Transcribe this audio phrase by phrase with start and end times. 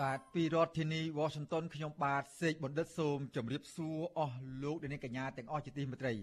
[0.00, 6.14] បាទពីរដ្ឋធានី Washington ខ្ញុំបាទសេកបណ្ឌិតសូមជម្រាបសួរអស់លោកអ្នកកញ្ញាទាំងអស់ជាទីមេត្រី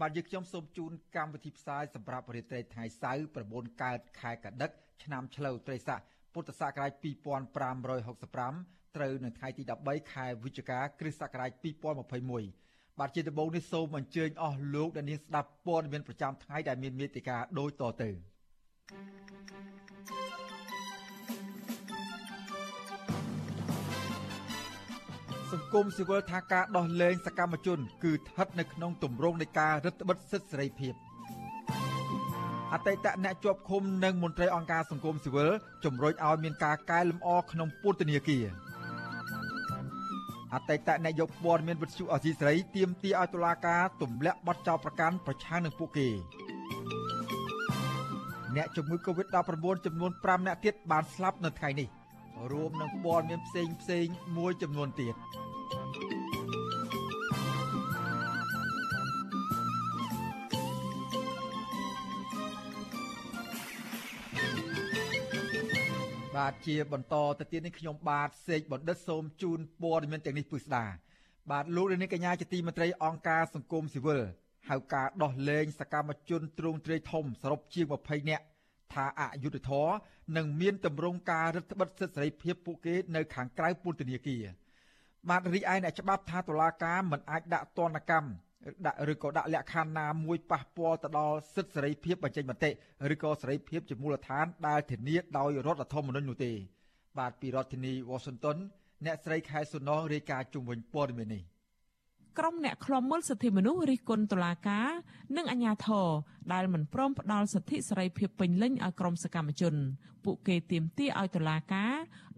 [0.00, 4.70] បាទយើងខ្ញុំសូមជូនកម្មវិធីផ្សាយសម្រាប់រាត្រីថ្ងៃសៅរ៍9កើតខែកដិក
[5.04, 6.00] ឆ្នាំឆ្លូវត្រីស័ក
[6.32, 11.50] ពុទ្ធសករាជ2565ត្រូវនៅថ្ងៃទី13ខែវិច្ឆិកាគ្រិស្តសករាជ
[12.24, 18.10] 2021បាទជាដំបូងនេះសូមអញ្ជើញអស់លោកអ្នកនាងស្ដាប់ព័ត៌មានប្រចាំថ្ងៃដែលមានមេតិការដូចតទៅ
[25.52, 30.94] សង្គមស៊ីវិលថាការដោះលែងសកម្មជន គឺស្ថិតនៅក្នុងទម្រង់នៃការរឹតបន្តឹងសិទ្ធិសេរីភាព
[32.72, 35.50] អតីតអ្នកជាប់ឃុំនិងមន្ត្រីអង្គការសង្គមស៊ីវិល
[35.84, 38.44] ជំរុញឲ្យមានការកែលម្អក្នុងពន្ធនាគារ
[40.54, 46.08] អតីតអ្នកយកព័ត៌មានវិទ្យុអសីសេរីទាមទារឲ្យតុលាការទម្លាក់បទចោទប្រកាន់ប្រឆាំងនឹងពួកគេ
[48.56, 51.88] អ្នកជំងឺ Covid-19 ចំនួន5អ្នកទៀតបានស្លាប់នៅថ្ងៃនេះ
[52.52, 54.06] រួមនឹងព័ត៌មានផ្សេងផ្សេង
[54.36, 55.14] មួយចំនួនទៀត
[66.36, 70.84] បាទជាបន្តទៅទៀតនេះខ្ញុំបាទសេកបណ្ឌិតសូមជូនព័ត៌មានទាំងនេះពិស្ដា
[71.50, 74.20] បាទលោកលានកញ្ញាជាទីមេត្រីអង្គការសង្គមស៊ីវិល
[74.68, 78.44] ហៅការដោះលែងសកម្មជនទ្រង់ទ្រាយធំសរុបជាង20នាក់
[78.94, 79.88] ថាអយុធធរ
[80.36, 84.44] នឹងមានតម្រង់ការរឹតបន្តឹងសិទ្ធិសេរីភាពពួកគេនៅខាងក្រៅពន្ធនាគារ
[85.28, 88.30] បាទរីឯអ្នកច្បាប់ថាតុលាការមិនអាចដាក់ទណ្ឌកម្ម
[88.86, 92.70] ដាក់ឬក៏ដាក់លក្ខខណ្ឌណាមួយប៉ះពាល់ទៅដល់សិទ្ធិសេរីភាពបញ្ចេញមតិ
[93.12, 96.52] ឬក៏សេរីភាពជាមូលដ្ឋានដែលធានាដោយរដ្ឋធម្មនុញ្ញនោះទេ
[97.18, 98.56] បាទពីរដ្ឋធានី Washington
[99.04, 101.42] អ្នកស្រីខែសុណងរាយការណ៍ជុំវិញព័ត៌មាននេះ
[102.38, 104.88] ក្រុមអ្នកខ្លំមើលសិទ្ធិមនុស្សរិះគន់តុលាការ
[105.36, 106.06] និងអាជ្ញាធរ
[106.52, 109.74] ដែលមិនព្រមផ្ដល់សិទ្ធិសេរីភាពពេញលេញឲ្យក្រុមសកម្មជន
[110.24, 111.92] ពួកគេទាមទារឲ្យតុលាការ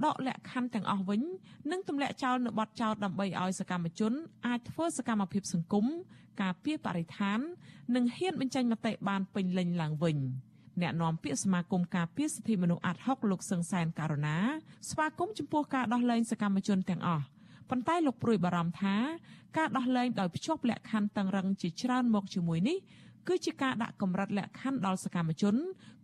[0.04, 1.22] ដកលក្ខខណ្ឌទាំងអស់វិញ
[1.70, 4.12] និងទម្លាក់ចោលនៅបទចោទដើម្បីឲ្យសកម្មជន
[4.46, 5.86] អាចធ្វើសកម្មភាពសង្គម
[6.42, 7.38] ការពារបរិស្ថាន
[7.94, 10.18] និងហ៊ានបញ្ចេញមតិបានពេញលេញឡើងវិញ
[10.82, 14.36] អ្នកនាំពាក្យសមាគមការពារសិទ្ធិមនុស្សអាត់ហុកលោកសឹងសែនករណា
[14.90, 17.24] ស្វាគមន៍ចំពោះការដោះលែងសកម្មជនទាំងអស់
[17.70, 18.96] ប៉ុន្តែលោកព្រួយបារម្ភថា
[19.56, 22.78] ការដោះលែងដោយភ្ជាប់លក្ខខណ្ឌតឹងរឹងជាច្រើនមកជាមួយនេះ
[23.28, 25.54] គឺជាការដាក់កម្រិតលក្ខខណ្ឌដល់សកម្មជន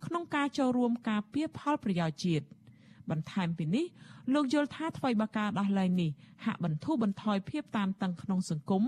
[0.05, 2.45] ក្នុងការចូលរួមការពារផលប្រយោជន៍ជាតិ
[3.09, 3.85] បន្ថែមពីនេះ
[4.33, 6.11] លោកយល់ថាថ្មីបើការដោះលែងនេះ
[6.45, 8.83] ហាក់បន្ធូរបន្ថយភាពតានតឹងក្នុងសង្គម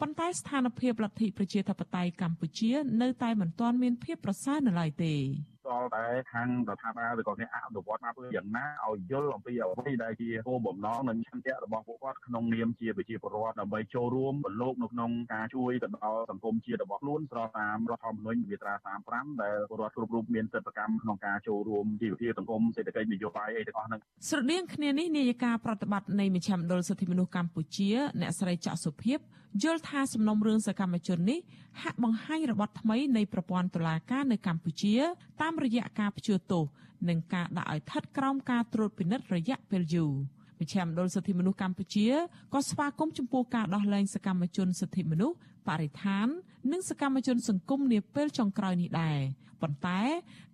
[0.00, 2.70] ប៉ុន្តែស្ថានភាពលទ្ធិប្រជាធិបតេយ្យកម្ពុជា
[3.02, 18.74] នៅតែមិនទាន់មានភាពប្រសើរនៅឡើយទេទា ល់តែខាងរដ្ឋាភិបាលឬក៏អ្នកអនុវត្តមកយ៉ាងណាឲ្យយល់អំពីអ្វីដែលជាគោលបំណងនិងឆន្ទៈរបស់ពួកគាត់ក្នុងនាមជាប្រជាពលរដ្ឋដើម្បីចូលរួមបលោកនៅក្នុងការជួយទៅដល់សង្គមជាតិរបស់ខ្លួនស្របតាមរដ្ឋធម្មនុញ្ញមាត្រា
[19.08, 27.90] 35ដែលពលរដ្ឋគ្រប់រូបមានសិទ្ធិកម្មក្នុងការចូលរួមជីវភាពសង្គមសេដ្ឋកិច្ចនយោបាយអីទាំងអស់ហ្នឹងស្រដៀងគ្នានេះនាយិកាប្រតិបត្តិនៃមជ្ឈមណ្ឌលសិទ្ធិមនុស្សកម្ពុជា
[28.20, 29.20] អ្នកស្រីចាក់សុភីប
[29.62, 31.38] យល់ថាសំណុំរឿងសកម្មជននេះ
[31.82, 34.94] ហាក់បង្ហាញរបត់ថ្មីនៃប្រព័ន្ធតុលាការនៅកម្ពុជា
[35.40, 36.64] តាមរយៈការព្យួរទោស
[37.08, 40.12] និងការដាក់ឲ្យស្ថិតក្រោមការត្រួតពិនិត្យរយៈពេលយូរ
[40.60, 42.08] មជ្ឈមណ្ឌលសិទ្ធិមនុស្សកម្ពុជា
[42.54, 45.36] ក៏ស្វាគមន៍ចំពោះការដោះលែងសកម្មជនសិទ្ធិមនុស្ស
[45.68, 46.26] បរិស្ថាន
[46.72, 49.18] និងសកម្មជនសង្គមនាពេលចុងក្រោយនេះដែរ
[49.62, 50.00] ប៉ុន្តែ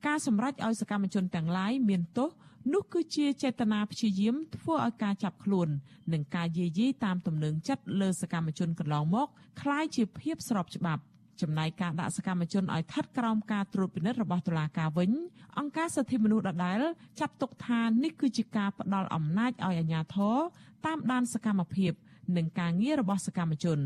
[0.07, 2.29] ការសម្រេចឲ្យសកម្មជនទាំងឡាយមានទោស
[2.74, 5.70] នោះគឺជាចេតនាព្យាយាមធ្វើឲ្យការចាប់ខ្លួន
[6.14, 9.28] និងការយាយីតាមទំនឹងចិត្តលើសកម្មជនកន្លងមក
[9.62, 11.02] คล้ายជាភាពស្របច្បាប់
[11.42, 15.12] ចំណែកការដាក់សកម្មជនឲ្យថិតក្រោមការត្រួតពិនិត្យរបស់តុលាការវិញ
[15.60, 16.82] អង្គការសិទ្ធិមនុស្សដដែល
[17.20, 20.38] ចាត់ទុកថានេះគឺជាការផ្ដល់អំណាចឲ្យអាជ្ញាធរ
[20.86, 21.94] តាមដានសកម្មភាព
[22.38, 23.80] និងការងាររបស់សកម្មជន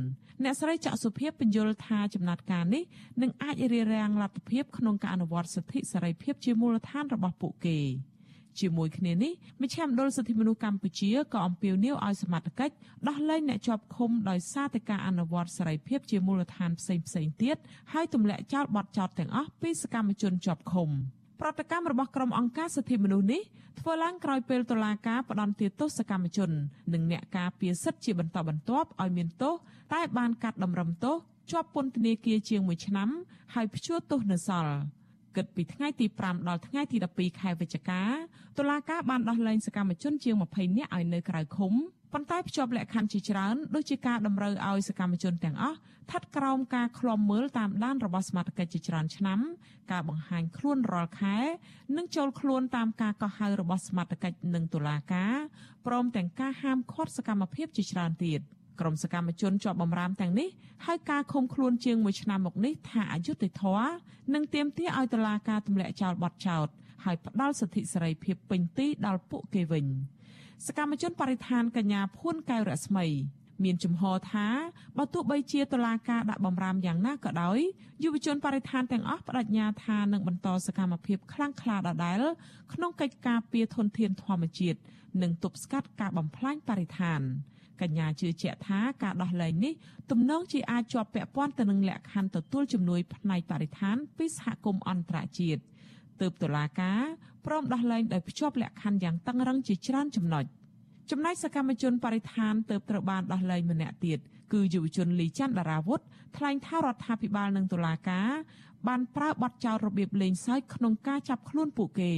[0.44, 2.84] អ្នកស្រីចាក់សុភាពបញ្យល់ថាចំណាត់ការនេះ
[3.22, 7.80] នឹងអាចរារាំងលទ្ធភាពក្នុងការអនុវត្តសិទ្ធិសេរីភាពជាមូលដ្ឋានរបស់ពួកគេ។
[8.61, 9.33] ជាមួយគ្នានេះ
[9.63, 12.75] មជ្ឈមណ្ឌលសិទ្ធិមនុស្សកម្ពុជាក៏អំពាវនាវឲ្យសមត្ថកិច្ច
[13.09, 17.57] ដោះលែងអ្នកជាប់ឃុំដោយសារតែការអនុវត្តសេរីភាពជាមូលដ្ឋានផ្សេងផ្សេងទៀត
[17.93, 20.89] ហើយទម្លាក់ចោលបទចោទទាំងអស់ពីសកម្មជនជាប់ឃុំ
[21.41, 23.43] ប្រតិកម្មរបស់ក្រុមអង្គការសិទ្ធិមនុស្សនេះ
[23.81, 26.51] ធ្វើឡើងក្រោយពេលតុលាការផ្តន្ទាទោសសកម្មជន
[26.93, 29.55] និងអ្នកការពារសិទ្ធិជាបន្តបន្ទាប់ឲ្យមានទោស
[29.95, 31.17] តែបានកាត់តម្រឹមទោស
[31.51, 33.09] ជាប់ពន្ធនាគារជាង1ឆ្នាំ
[33.55, 34.73] ហើយព្យួរទោសនៅសល់
[35.39, 38.03] គិតពីថ្ងៃទី5ដល់ថ្ងៃទី12ខែវិច្ឆិកា
[38.59, 41.73] តុលាការបានដោះលែងសកម្មជនជាង20នាក់ឲ្យនៅក្រៅឃុំ
[42.13, 49.41] ប៉ុន្តែភ្ជាប់លក្ខខណ្ឌជាច្រើនដូចជាការតម្រូវឲ្យសកម្មជនទាំងអស់ស្ថិតក្រោមការឃ្លាំមើលតាមដានរបស់សមាជិកជាច្រើនឆ្នាំ
[49.93, 51.37] ការបង្ហាញខ្លួនរាល់ខែ
[51.97, 55.35] និងចូលខ្លួនតាមការកោះហៅរបស់សមាជិកនិងតុលាការ
[55.87, 58.41] ព្រមទាំងការហាមឃាត់សកម្មភាពជាច្រើនទៀត
[58.81, 60.49] ក្រុមសកម្មជនជាប់បំរាមទាំងនេះ
[60.87, 63.91] ហើយការឃុំខ្លួនជាង1ឆ្នាំមកនេះថាអយុត្តិធម៌
[64.35, 66.67] និងទាមទារឲ្យតុលាការទម្លាក់ចោលបទចោទ
[67.05, 69.87] ហើយផ្ដាល់សិទ្ធិសេរីភាពពេញទីដល់ពួកគេវិញ
[70.67, 73.07] សកម្មជនបរិស្ថានកញ្ញាភួនកែវរស្មី
[73.65, 74.47] មានជំហរថា
[74.99, 77.59] បើទោះបីជាតឡាការដាក់បំរាមយ៉ាងណាក៏ដោយ
[78.05, 82.21] យុវជនបរិស្ថានទាំងអស់បដិញ្ញាថានឹងបន្តសកម្មភាពខ្លាំងក្លាដដែល
[82.73, 84.79] ក្នុងកិច្ចការពារធនធានធម្មជាតិ
[85.23, 87.21] និងទប់ស្កាត់ការបំផ្លាញបរិស្ថាន
[87.83, 89.73] កញ្ញាជឿជាក់ថាការដោះលែងនេះ
[90.11, 95.61] ទំនងជាអាចជាប់ពាក់ព័ន្ធទៅនឹងលក្ខខណ្ឌទទួលជំនួយផ្នែកបរិស្ថានពីសហគមន៍អន្តរជាតិ
[96.21, 97.03] ទើបតុលាការ
[97.47, 100.45] ព្រមដោះលែងដោយភ្ជាប់លក្ខខណ្ឌយ៉ាងតឹងរឹងជាច្រើនចំណុច
[101.11, 104.19] ចំណែកសកម្មជនបរិស្ថានទើបត្រូវបានដោះលែងម្នាក់ទៀត
[104.53, 106.01] គឺយុវជនលីច័ន្ទដារាវុធ
[106.37, 108.31] ថ្លែងថារដ្ឋាភិបាលនិងតុលាការ
[108.89, 112.13] បានប្រើបទចោទរបៀបលេងសើចក្នុងការចាប់ខ្លួនពួកគេ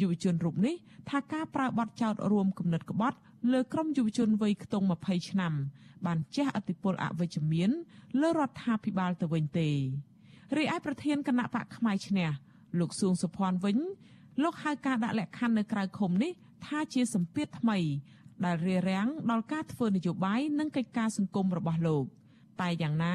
[0.00, 0.74] យុវជនរូបនេះ
[1.10, 3.18] ថាការប្រើបទចោទរួមគំនិតក្បត់
[3.52, 5.52] លើក្រុមយុវជនវ័យខ្ទង់20ឆ្នាំ
[6.06, 7.70] បានជះឥទ្ធិពលអវិជ្ជមាន
[8.20, 9.68] លើរដ្ឋាភិបាលទៅវិញទេ
[10.56, 12.28] រីឯប្រធានគណៈបកផ្នែកឈ្នះ
[12.78, 13.78] លោកសួងសុភ័ណ្ឌវិញ
[14.42, 16.32] លោកហៅការដាក់លក្ខខណ្ឌនៅក្រៅឃុំនេះ
[16.66, 17.78] ថាជាសម្ពាធថ្មី
[18.44, 22.04] ដែលរារាំងដល់ការធ្វើនយោបាយនិងកិច្ចការសង្គមរបស់លោក។
[22.62, 23.14] តែយ៉ាងណា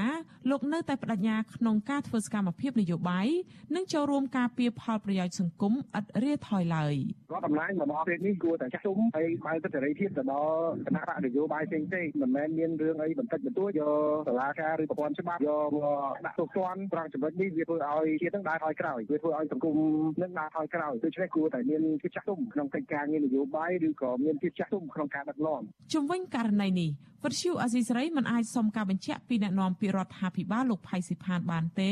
[0.49, 3.27] លោកនៅតែបដិញ្ញាក្នុងការធ្វើសកម្មភាពនយោបាយ
[3.75, 6.95] និងចូលរួមការពារផលប្រយោជន៍សង្គមឥតរាថយឡើយ
[7.31, 13.93] រដ្ឋអំណាចរបស់ប្រទេសនេះគួរតែចាស់ទុំហើយបើកសិទ្ធិសេរីភាពទៅដល់គណៈបកនយោបាយផ្សេងផ្សេងមិនមែនមានរឿងអីបន្តិចបន្តួចយក
[14.27, 19.75] សាលាការឬប្រព័ន្ធច្បាប់យកមកដាក់ទោសទណ្ឌត្រង់ចំណុចនេះវាធ្វើឲ្យជាតិនឹងដើរថយក្រោយវាធ្វើឲ្យសង្គម
[20.21, 25.61] នឹងដើរថយក្រោយដូច្នេះគួរតែមានភាពចាស់ទុំក្នុងកិច្ចការងារនយោបាយឬក៏មានភាពចាស់ទុំក្នុងការដឹកនាំ
[25.93, 26.91] ជំវិញករណីនេះ
[27.25, 31.91] វិទ្យុអាស៊ីសេរីមិនអាចសុំការបញ្ជាក់ពីអ្នកនាំពាក្យរដ្ឋាភិបាលលោកផៃស៊ីផានបានទេ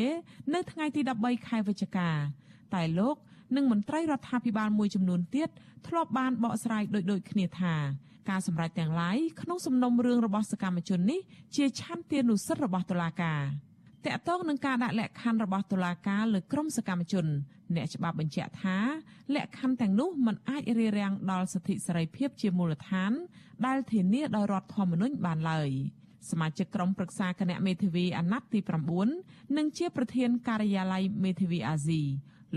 [0.53, 2.09] នៅថ្ងៃទី13ខែវិច្ឆិកា
[2.73, 3.15] តែលោក
[3.55, 5.49] និងមន្ត្រីរដ្ឋាភិបាលមួយចំនួនទៀត
[5.87, 7.75] ធ្លាប់បានបកស្រាយដូចដូចគ្នាថា
[8.29, 11.19] ការសម្រេចទាំងឡាយក្នុងសំណុំរឿងរបស់សកម្មជននេះ
[11.55, 13.41] ជាឆន្ទានុសិទ្ធិរបស់តុលាការ
[14.05, 17.25] តកតងនឹងការដាក់លក្ខខណ្ឌរបស់តុលាការលើក្រុមសកម្មជន
[17.75, 18.77] អ្នកច្បាប់បញ្ជាក់ថា
[19.35, 23.11] លក្ខខណ្ឌទាំងនោះមិនអាចរារាំងដល់សិទ្ធិសេរីភាពជាមូលដ្ឋាន
[23.65, 25.69] ដែលធានាដោយរដ្ឋធម្មនុញ្ញបានឡើយ
[26.29, 28.59] សមាជិកក្រុមប្រឹក្សាគណៈមេធាវីអាណត្តិទី
[29.09, 32.01] 9និងជាប្រធានការិយាល័យមេធាវីអាស៊ី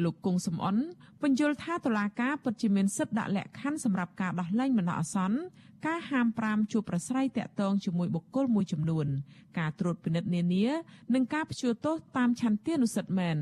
[0.05, 0.77] លោកគង់សំអន
[1.23, 5.39] បញ្យល់ថាតុលាការពិតជាមានសិទ្ធិដាក់លក្ខខណ្ឌសម្រាប់ការដោះលែងបណ្ដោះអាសន្ន
[5.87, 9.07] ការហាម5ជួបប្រស្រ័យតាក់ទងជាមួយបុគ្គលមួយចំនួន
[9.59, 10.67] ការត្រួតពិនិត្យនានា
[11.15, 13.37] និងការព្យួរទោសតាមឆន្ទានុសិទ្ធិមែន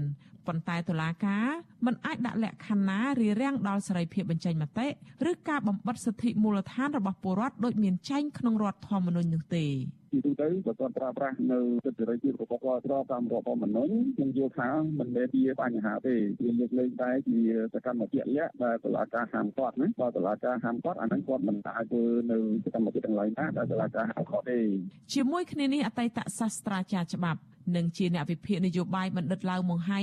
[0.46, 1.48] ប៉ុន្តែតុលាការ
[1.87, 4.87] មិនអាចដាក់លក្ខខណ្ឌណារារាំងដល់សេរីភាពបញ្ចេញមតិ
[5.31, 9.66] ឬការបំបិទសិទ្ធិមូលដ្ឋានរបស់ពលរដ្ឋដោយមានចែងក្នុងរដ្ឋធម្មនុញ្ញនោះទេ
[10.12, 16.14] ជាទូទៅបើគាត់ប្រើប្រាស់នៅសិទ្ធិសេរីភាពរបស់គាត់ស្របតាមរដ្ឋធម្មនុញ្ញខ្ញុំយល់ថាមិនមែនជាបញ្ហាទេ
[16.44, 17.40] វាលើកលែងតែជា
[17.75, 24.60] សកម្មភាពលក្ខដែលតុលាការហាមគាត់ណាបើតុលាការហាមគាត់អាហ្នឹងគាត់មិនអាចធ្វើនៅសកម្មភាពទាំងឡាយណាដែលតុលាការហាមគាត់ទេ
[25.14, 27.40] ជាមួយគ្នានេះអតីតសាស្ត្រាចារ្យច្បាប់
[27.77, 30.00] និងជាអ្នកវិភាគនយោបាយបណ្ឌិតឡាវម៉ុងហៃ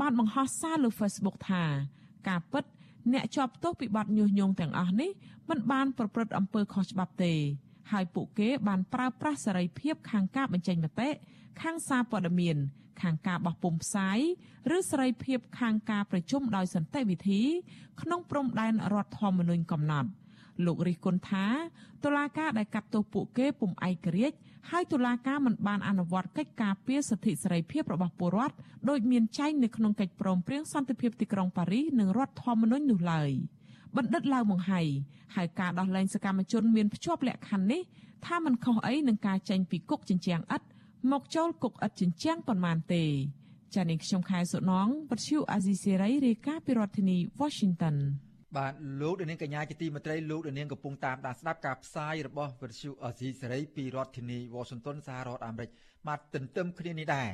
[0.00, 1.64] បានបង្ហោះសារលើ Facebook ថា
[2.28, 2.64] ការពិត
[3.12, 5.10] អ្នកជាប់ទោសពីបទញុះញង់ទាំងអស់នេះ
[5.48, 7.32] មិនបានប្រព្រឹត្តអំពើខុសច្បាប់ទេ
[7.92, 11.08] ហើយពួកគេបានប្រើប្រាស់សេរីភាពខាងការបញ្ចេញមតិ
[11.62, 12.56] ខាងសារព័ត៌មាន
[13.02, 14.18] ខាងការបោះពុម្ពផ្សាយ
[14.76, 17.42] ឬសេរីភាពខាងការប្រជុំដោយសន្តិវិធី
[18.00, 20.10] ក្នុងព្រំដែនរដ្ឋធម្មនុញ្ញកំណត់
[20.64, 21.46] លោករិះគន់ថា
[22.04, 24.36] តុលាការដែលកាត់ទោសពួកគេពុំឯករាជ្យ
[24.71, 28.55] ហើយតុលាការមិនបានអនុវត្តកិច្ចការពារសិទ្ធិសេរីភាពរបស់ពលរដ្ឋ
[28.89, 33.31] ដោយមានចែងនៅក្នុងកិច្ចព្រមព្រៀងសន្តិភាពទីក្រុងប៉ារីសនិងរដ្ឋធម្មនុញ្ញនោះឡើយ
[33.97, 34.81] បណ្ឌិតឡាវម៉ុងហៃ
[35.35, 37.81] ហើយការដោះលែងសកម្មជនមានភ្ជាប់លក្ខខណ្ឌនេះ
[38.25, 40.67] ថាมันខុសអីនឹងការចេញពីគុកជញ្ជាំងឥដ្ឋ
[41.11, 43.03] មកចូលគុកឥដ្ឋជញ្ជាំងប៉ុន្មានទេ
[43.73, 47.95] ចា៎នេះខ្ញុំខែសុណងវັດឈូអាស៊ីសេរីរាយការណ៍ពីរដ្ឋធានី Washington
[48.56, 55.70] បាទលោកដានាងកញ្ញាជាទីមេត្រីលោកដានាងកំពុងតាមដានស្ដាប់ការផ្សាយរបស់វិទ្យុអស៊ីសេរីពីរដ្ឋធានី Washington សហរដ្ឋអាមេរិក
[56.06, 57.28] បាទទន្ទឹមគ្នានេះដែរ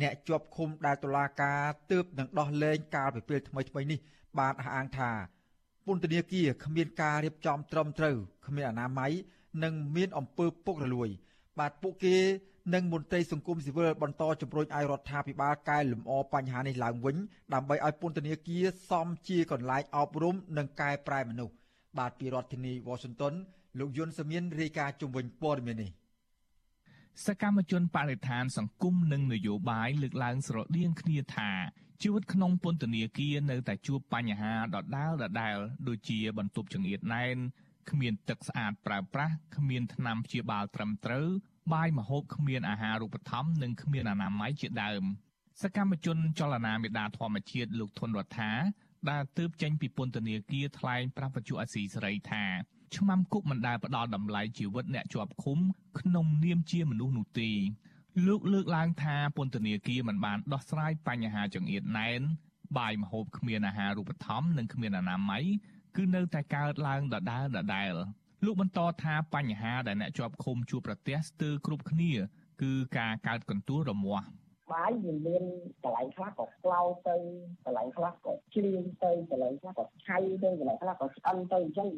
[0.00, 3.98] អ្នកជាប់ឃុំដែលតុលាការទើបនឹងដោះលែងកាលពីពេលថ្មីថ្មីនេះ
[4.38, 5.10] បានអះអាងថា
[5.86, 9.12] ពន្ធនាគារគ្មានការរៀបចំត្រឹមត្រូវគ្មានអនាម័យ
[9.64, 11.08] និងមានអំពើពុករលួយ
[11.58, 12.16] បាទពួកគេ
[12.74, 17.16] និងមន្ត្រីសង្គមស៊ីវិលបន្តជំរុញឲ្យរដ្ឋាភិបាលកែលម្អបញ្ហានេះឡើងវិញ
[17.54, 21.54] ដើម្បីឲ្យពន្ធនាគារសមជាកន្លែងអប់រំនិងកែប្រែមនុស្ស
[21.98, 23.34] បាទពីរដ្ឋធានី Washington
[23.78, 25.90] លោកយុនសាមៀនរាយការណ៍ជុំវិញព័ត៌មាននេះ
[27.26, 31.50] សកម្មជនបរិស្ថានសង្គមនិងនយោបាយលើកឡើងស្រដៀងគ្នាថា
[32.02, 35.56] ជីវិតក្នុងពន្ធនាគារនៅតែជួបបញ្ហាដដែលដដែល
[35.88, 37.36] ដូចជាបន្ទប់ចង្អៀតណែន
[37.90, 41.26] គ្មានទឹកស្អាតប្រើប្រាស់គ្មានថ្នាំព្យាបាលត្រឹមត្រូវ
[41.72, 45.02] បាយម្ហូបគ្មានអាហារូបត្ថម្ភនិងគ្មានអនាម័យជាដើម
[45.62, 48.52] សកម្មជនចលនាមេដាធម្មជាតិលោកធុនរដ្ឋា
[49.10, 52.44] ដែលទើបចេញពីពន្ធនាគារថ្លែងប្រាប់វិទ្យុអស៊ីសេរីថា
[52.96, 55.58] ឆ្មាំគុកមិនដែលផ្ដល់តម្លៃជីវិតអ្នកជាប់ឃុំ
[56.00, 57.50] ក្នុងនាមជាមនុស្សនោះទេ
[58.26, 62.20] លោកលើកឡើងថាពន្ធនាគារមិនបានដោះស្រាយបញ្ហាចង្អៀតណែន
[62.78, 65.44] បាយម្ហូបគ្មានអាហារូបត្ថម្ភនិងគ្មានអនាម័យ
[65.96, 67.92] គឺនៅតែកើតឡើងដដែលដដែល
[68.44, 72.12] លោកបន្តថាបញ្ហាដែលអ្នកជាប់ឃុំជួបប្រទះស្ទើរគ្រប់គ្នា
[72.62, 74.26] គឺការកើតកន្ទួលរមាស់
[74.72, 75.44] បាយវាមាន
[75.84, 77.16] កន្លែងខ្លះក៏ក្លោទៅ
[77.64, 81.88] កន្លែងខ្លះក៏ជ្រៀងទៅកន្លែងខ្លះក៏ឆៃទៅកន្លែងខ្លះក៏ឆ្អិនទៅអញ្ចឹង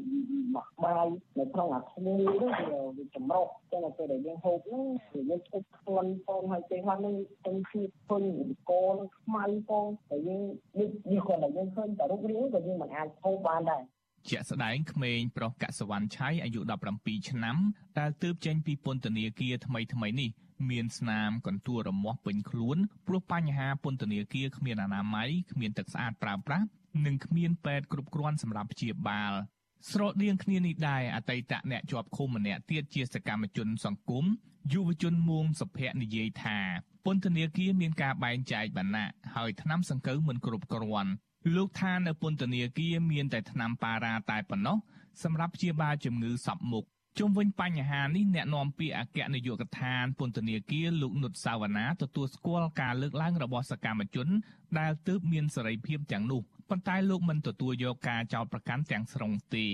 [0.56, 1.06] មកបាយ
[1.38, 2.52] នៅក្នុងអាធ្នូនោះ
[2.96, 7.14] វាចម្រុះចឹងទៅពេលដែលយើងហូបនោះវាមានឈុតខ្លាន់ផងហើយពេលខ្លះនឹង
[7.46, 8.22] ទាំងជាធុញ
[8.70, 10.42] កនឹងខ្មៅផងតែយើង
[10.78, 13.82] នេះគ្រាន់តែយើងឃើញតែរូបរាងក៏យើងមិនអាចហូបបានដែរ
[14.28, 16.60] ជាក់ស្ដែងក្មេងប្រុសកសវណ្ណឆៃអាយុ
[16.94, 17.56] 17ឆ្នាំ
[17.98, 20.30] ដែលទើបចេញពីពន្ធនាគារថ្មីថ្មីនេះ
[20.70, 22.76] មានស្នាមកន្ទួលរមាស់ពេញខ្លួន
[23.06, 26.66] ព្រោះបញ្ហាពន្ធនាគារគ្មានអនាម័យគ្មានទឹកស្អាតប្រើប្រាស់
[27.06, 29.32] និងគ្មានពេទ្យគ្រប់គ្រាន់សម្រាប់ព្យាបាល
[29.90, 34.24] ស្រដៀងគ្នានេះដែរអតីតអ្នកជាប់ឃុំម្នាក់ទៀតជាសកម្មជនសង្គម
[34.72, 36.58] យុវជនមួងសុភ័ក្រនិយាយថា
[37.04, 41.12] ពន្ធនាគារមានការបែងចែកបណ្ណៈហើយថ្នាំសង្កូវមិនគ្រប់គ្រាន់
[41.54, 44.78] លោកថានៅពន្ធនាគារមានតែថ្នាំប៉ារ៉ាតែប៉ុណ្ណោះ
[45.22, 46.84] សម្រាប់ព្យាបាលជំងឺសពមុខ
[47.18, 54.28] ជុំវិញបញ្ហានេះអ្នកនាំពាក្យអគ្គនាយកដ្ឋានពន្ធនាគារលោកនុតសាវណ្ណាទទួលស្គាល់ការលើកឡើងរបស់សកម្មជន
[54.78, 59.66] ដែលទើបមានសេរីភាពទាំងនោះប៉ុន្តែលោកមិនទទួលយកការចោទប្រកាន់ទាំងស្រុងទេ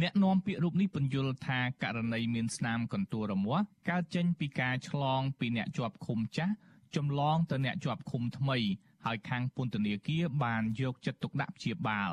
[0.00, 6.54] អ្នកនាំពាក្យរូបនេះបញ្យល់ថាករណីមានស្នាមកន្ទួលរមាស់កើតចេញពីការឆ្លងពីអ្នកជាប់ឃុំចាស់
[6.96, 8.58] ចម្លងទៅអ្នកជាប់ឃុំថ្មី
[9.06, 12.10] ហើយខាងពន្ធនាគារបានយកចិត្តទុកដាក់ព្យាបាល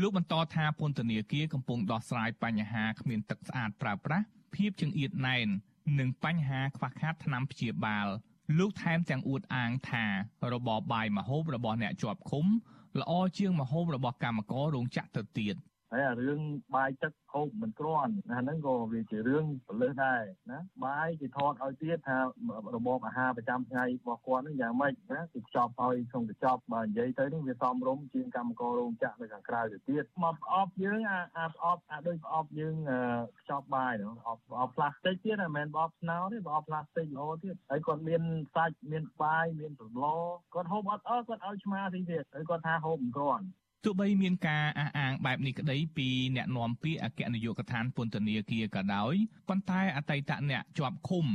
[0.00, 4.24] លោកបន្តថាពន្ធនាគារកំពុងដោះស្រាយបញ្ហាគ្មានទឹកស្អាតប្រើប្រាស់
[4.54, 5.48] ភាពចង្អៀតណែន
[5.98, 8.06] និងបញ្ហាខ្វះខាតថ្នាំព្យាបាល
[8.58, 10.04] លោកថែមទាំងអួតអាងថា
[10.52, 12.46] របបបាយមហូបរបស់អ្នកជាប់ឃុំ
[13.00, 15.54] ល្អជាងមហូបរបស់កម្មកររោងចក្រទៅទៀត
[15.92, 16.40] ហើយអារឿង
[16.76, 22.18] បាយទឹកហូបមិនគ្រាន់ណាហ្នឹងក៏វាជារឿងប្រលើសដែរណាបាយគេថតឲ្យទៀតថា
[22.76, 32.74] របបអាហារប្រចាំថ្ងៃរបស់គាត់ហ្នឹងយ៉ាងម៉េចណាគេខ្ចប់ឲ្យក្នុងកញ្ចប់បើនិយាយទៅនេះវាសមរម្យជាងកម្មកររោងចក្រនៅខាងក្រៅទៅទៀតមកប្រអប់យើងអាអាប្រអប់អាដូចប្រអប់យើង
[33.40, 38.22] ខ្ចប់បាយហ្នឹងប្រអប់ប្រអប់ផ្លាស្ទិកទៀតមិនមែនប្រអប់ស្នោទេប្រអប់ផ្លាស្ទិកល្អទៀតហើយគាត់មាន
[38.54, 40.06] សាច់មានបាយមានសម្ល
[40.54, 43.46] គាត់ហូបអត់អស់គាត់ឲ្យឆ្មាទីទៀតហើយគាត់ថាហូបមិនគ្រាន់
[43.83, 49.13] ទោះបីមានការអះអាងបែបនេះក្តីពីអ្នកនាំពាក្យអគ្គនាយកដ្ឋានពន្ធនាគារក៏ដោយ
[49.49, 51.25] ប៉ុន្តែអតីតអ្នកជាប់ឃុំ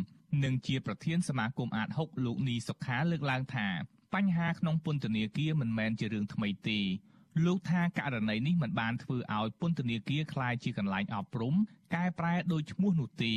[0.45, 3.69] និងជាប្រធានសមាគមអាត6លោកនីសុខាលើកឡើងថា
[4.15, 6.81] បញ្ហាក្នុងពន្ធនាគារមិនមែនជារឿងថ្មីទេ
[7.45, 11.55] លោកថាករណីនេះមិនបានធ្វើឲ្យពន្ធនាគារคล้ายជាកន្លែងអប់រំ
[11.95, 13.35] កែប្រែដោយឈ្មោះនោះទេ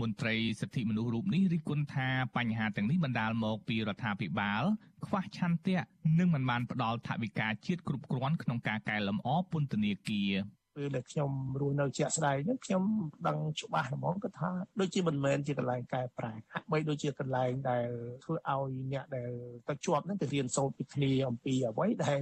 [0.00, 4.62] មន្ត្រីសិទ្ធិមនុស្សរូបនេះរិះគន់ថាបញ្ហាទាំងនេះបណ្ដាលមកពីរដ្ឋាភិបាល
[5.06, 5.78] ខ្វះឆន្ទៈ
[6.18, 10.32] និងមិនបានផ្ដល់ថវិកាជាតិគ្រប់គ្រាន់ក្នុងការកែលម្អពន្ធនាគារ
[10.76, 12.82] ពេលដែលខ្ញុំរស់នៅជាក់ស្ដែងហ្នឹងខ្ញុំ
[13.28, 14.50] ដឹងច្បាស់ហ្មងគាត់ថា
[14.80, 17.88] ដូចជាមិនមែនជាកន្លែងកែប្រែហាក់បីដូចជាកន្លែងដែល
[18.24, 19.30] ធ្វើឲ្យអ្នកដែល
[19.68, 22.20] ទៅជាប់ហ្នឹងទៅរៀនសូត្រពីគ្នាអំពីអ្វីដែល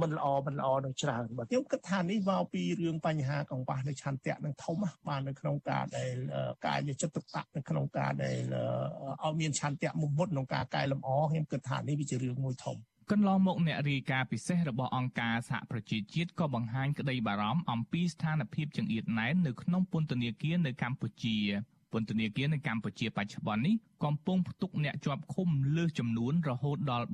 [0.00, 4.76] មិនល្អមិនល្អនឹងច្រើនបាទខ្ញុំគិតថានេះមកពីរឿងបញ្ហាកង្វះនៃឆន្ទៈនឹងធំ
[5.08, 6.14] បាននៅក្នុងការដែល
[6.66, 8.38] ការយកចិត្តទុកដាក់នៅក្នុងការដែល
[9.22, 12.78] ឲ្យមានឆន្ទៈមុខមុតក្នុងការកែលម្អខ្ញុំគិតថានេះវាជារឿងមួយធំ
[13.12, 21.36] កន្លងមកអ្នករាយការណ៍ពិសេសរបស់អង្គការសហប្រជាជាតិក៏បង្ហាញក្តីបារម្ភអំពីស្ថានភាពចង្អៀតណែននៅក្នុងពន្ធនាគារនៅកម្ពុជា
[21.92, 27.06] ពន្ធនាគារនៅកម្ពុជាបច្ចុប្បន្ននេះកំពុងផ្ទុកអ្នកជាប់ឃុំលើសចំនួនរហូតដល់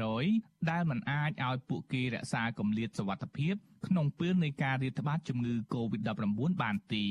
[0.00, 3.54] 300%ដែលមិនអាចឲ្យពួកគេរក្សាគម្លាតសុវត្ថិភាព
[3.86, 7.04] ក្នុងពេលនៃការរាតត្បាតជំងឺ Covid-19 បានទេ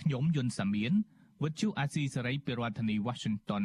[0.00, 0.92] ខ្ញុំយុនសាមៀន
[1.42, 3.64] វិទ្យុអាស៊ីសេរីពីរដ្ឋធានី Washington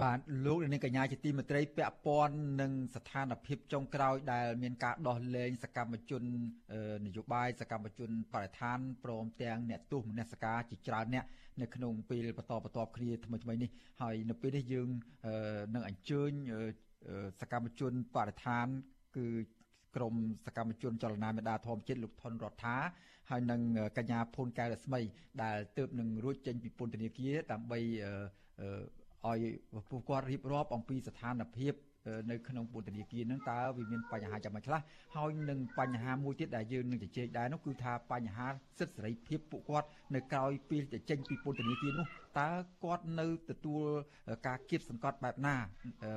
[0.00, 6.22] បាទលោកនាងកញ្ញាជាទីមេត្រីពាក់ព័ន្ធនឹងស្ថានភាពចុងក្រោយដែលមានការដោះលែងសកម្មជន
[7.06, 11.24] នយោបាយសកម្មជនបរិស្ថានព្រមទាំងអ្នកទោសមនសិការជាច្រើនអ្នក
[11.60, 13.70] នៅក្នុងពេលបន្តបន្ទាប់គ្នាថ្មីថ្មីនេះ
[14.02, 14.88] ហើយនៅពេលនេះយើង
[15.74, 16.30] នឹងអញ្ជើញ
[17.40, 18.66] សកម្មជនបរិស្ថាន
[19.16, 19.26] គឺ
[19.96, 20.14] ក្រម
[20.46, 22.76] សកម្មជនចលនាមេដាធម្មជាតិលោកថនរដ្ឋា
[23.30, 23.60] ហើយនឹង
[23.98, 25.00] កញ្ញាភូនកែវរស្មី
[25.42, 27.80] ដែលទើបនឹងរួចចេញពីពន្ធនាគារដើម្បី
[29.30, 29.40] ឲ្យ
[29.90, 31.74] ពួកគាត់រៀបរាប់អំពីស្ថានភាព
[32.30, 34.80] នៅក្នុងពន្ធនាគារហ្នឹងតើវាមានបញ្ហាយ៉ាងម៉េចខ្លះ
[35.16, 38.46] ហើយនឹងបញ្ហាមួយទៀតដែលយើងនឹងជជែកដែរនោះគឺថាបញ្ហា
[38.78, 40.76] សិទ្ធិសេរីភាពពួកគាត់នៅក្រៅពី
[41.10, 42.06] ចេញពីពន្ធនាគារនោះ
[42.38, 42.50] តើ
[42.84, 43.82] គាត់នៅទទួល
[44.46, 45.54] ការគៀបសង្កត់បែបណា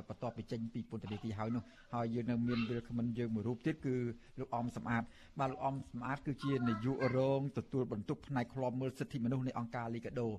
[0.08, 1.64] បន្ទាប់ពីចេញពីពន្ធនាគារហើយនោះ
[1.94, 3.94] ហើយយើងនៅមានវាគ្មិនយើងមួយរូបទៀតគឺ
[4.40, 5.02] លោកអំសំអាត
[5.40, 10.32] បាទលោកអំសំអាតគឺជានាយករងទទួលបន្ទុកផ្នែកឃ្លាំមើលសិទ្ធិមនុស្សនៃអង្គការលីកាដូឥ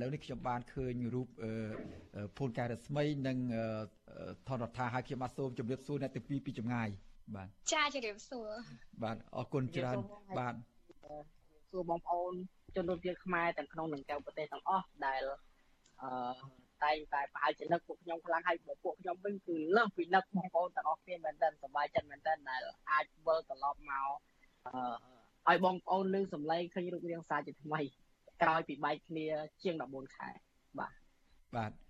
[0.00, 1.28] ឡូវនេះខ្ញុំបានឃើញរូប
[2.36, 3.38] ភូនកែរស្មីនិង
[4.48, 6.88] ថនរដ្ឋាហើយខ្ញុំបាទសូមជម្រាបសួរអ្នកទាំងពីរពីចម្ងាយ
[7.36, 8.48] បាទចាជម្រាបសួរ
[9.02, 9.98] បាទអរគុណច្រើន
[10.38, 10.54] បាទ
[11.70, 12.32] សួរបងប្អូន
[12.76, 15.22] ជនរួមជាតិខ្មែរទាំងក្នុងនិងក្រៅប្រទេសទាំងអស់ដែល
[16.02, 16.10] អឺ
[16.84, 24.10] តែងតែប្រហែលជានឹកពួកខ្ញុំខ្លាំងហើយពួកខ្ញុំវិញគឺលើសពីនឹកបងប្អូនទាំងអស់គ្នាមែនទែនសប្បាយចិត្តមែនទែនដែលអាចវិលត្រឡប់មក
[24.66, 27.80] អឺឲ្យបងប្អូនលើសម្លេងឃើញរូបរាងសាជាថ្មី
[28.42, 29.26] ក្រោយពីបែកគ្នា
[29.62, 30.30] ជាង14ខែ
[30.78, 30.92] បាទ
[31.56, 31.89] បាទអឺ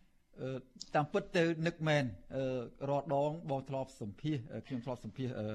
[0.94, 2.04] តាមពិតទៅនឹកមែន
[2.36, 2.44] អឺ
[2.90, 5.48] រដងបងធ្លាប់សម្ភាសខ្ញុំធ្លាប់សម្ភាសអឺ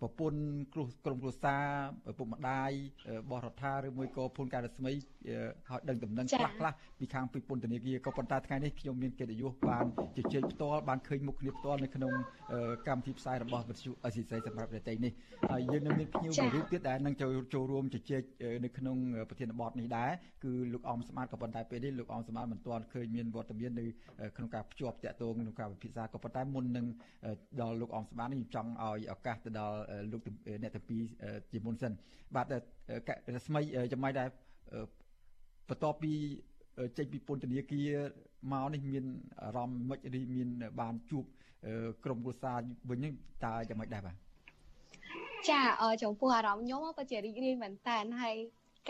[0.00, 0.40] ប្រពន្ធ
[0.74, 1.64] គ្រោះក្រុមគ្រួសារ
[2.10, 2.70] ឪពុកម្ដាយ
[3.30, 4.92] បោះរដ្ឋាឬមួយក៏ភូនកែរស្មី
[5.68, 9.84] ហើយដឹងដំណឹងខ្លះខ្លះពីខាងពីពន្ធនាគារក៏ប៉ុន្តែថ្ងៃនេះខ្ញុំមានកិត្តិយសបាន
[10.16, 12.12] ជជែកផ្ទាល់បានឃើញមុខគ្នាផ្ទាល់នៅក្នុង
[12.88, 15.12] កម្មវិធីផ្សាយរបស់វិទ្យុអេស៊ីសីសម្រាប់ប្រទេសនេះ
[15.50, 18.22] ហើយយើងនឹងមានភ្ញៀវមួយរូបទៀតដែលនឹងចូលចូលរួមជជែក
[18.64, 18.96] នៅក្នុង
[19.28, 20.10] ប្រធានបទនេះដែរ
[20.44, 23.86] គឺលោកអមស្មាតក៏ប៉ុន្តែពេលនេះលោកអមស្មាតមិនទាន់ឃើញមានវត្តមាននៅ
[24.36, 26.86] ក្នុងការភ្ជាប់តាក់ទងក្នុងការពិភាក្សាក៏ប៉ុន្តែមុននឹង
[27.60, 29.78] ដល់លោកអមស្មាតនេះខ្ញុំចង់ឲ្យឱកាសទៅដល់
[30.10, 30.20] លោក
[30.62, 31.02] អ្នកទាំងពីរ
[31.50, 31.92] ជាមុនសិន
[32.36, 32.46] បាទ
[33.36, 33.60] រស្មី
[33.92, 34.28] ចំម៉ៃដែរ
[35.68, 36.12] បន្ទាប់ពី
[36.98, 37.90] ចេញពីពន្ធនាគារ
[38.52, 39.04] មកនេះមាន
[39.42, 40.48] អារម្មណ៍មិនរីមាន
[40.80, 41.24] បានជួប
[42.04, 43.14] ក្រុមគ្រួសារវិញហ្នឹង
[43.44, 44.16] តើយ៉ាងម៉េចដែរបាទ
[45.50, 45.60] ចា
[46.02, 48.36] ចំពោះអារម្មណ៍ខ្ញុំក៏ជារីករាយមែនតើហើយ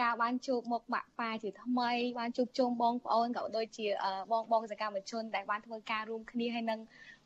[0.00, 3.86] ការបានជួបមុខបាក់ប៉ាជាថ្មីបានជួបជុំបងប្អូនក៏ដូចជា
[4.32, 6.80] បងបងសកម្មជនដែលបានធ្វើការរួមគ្នាហើយនឹង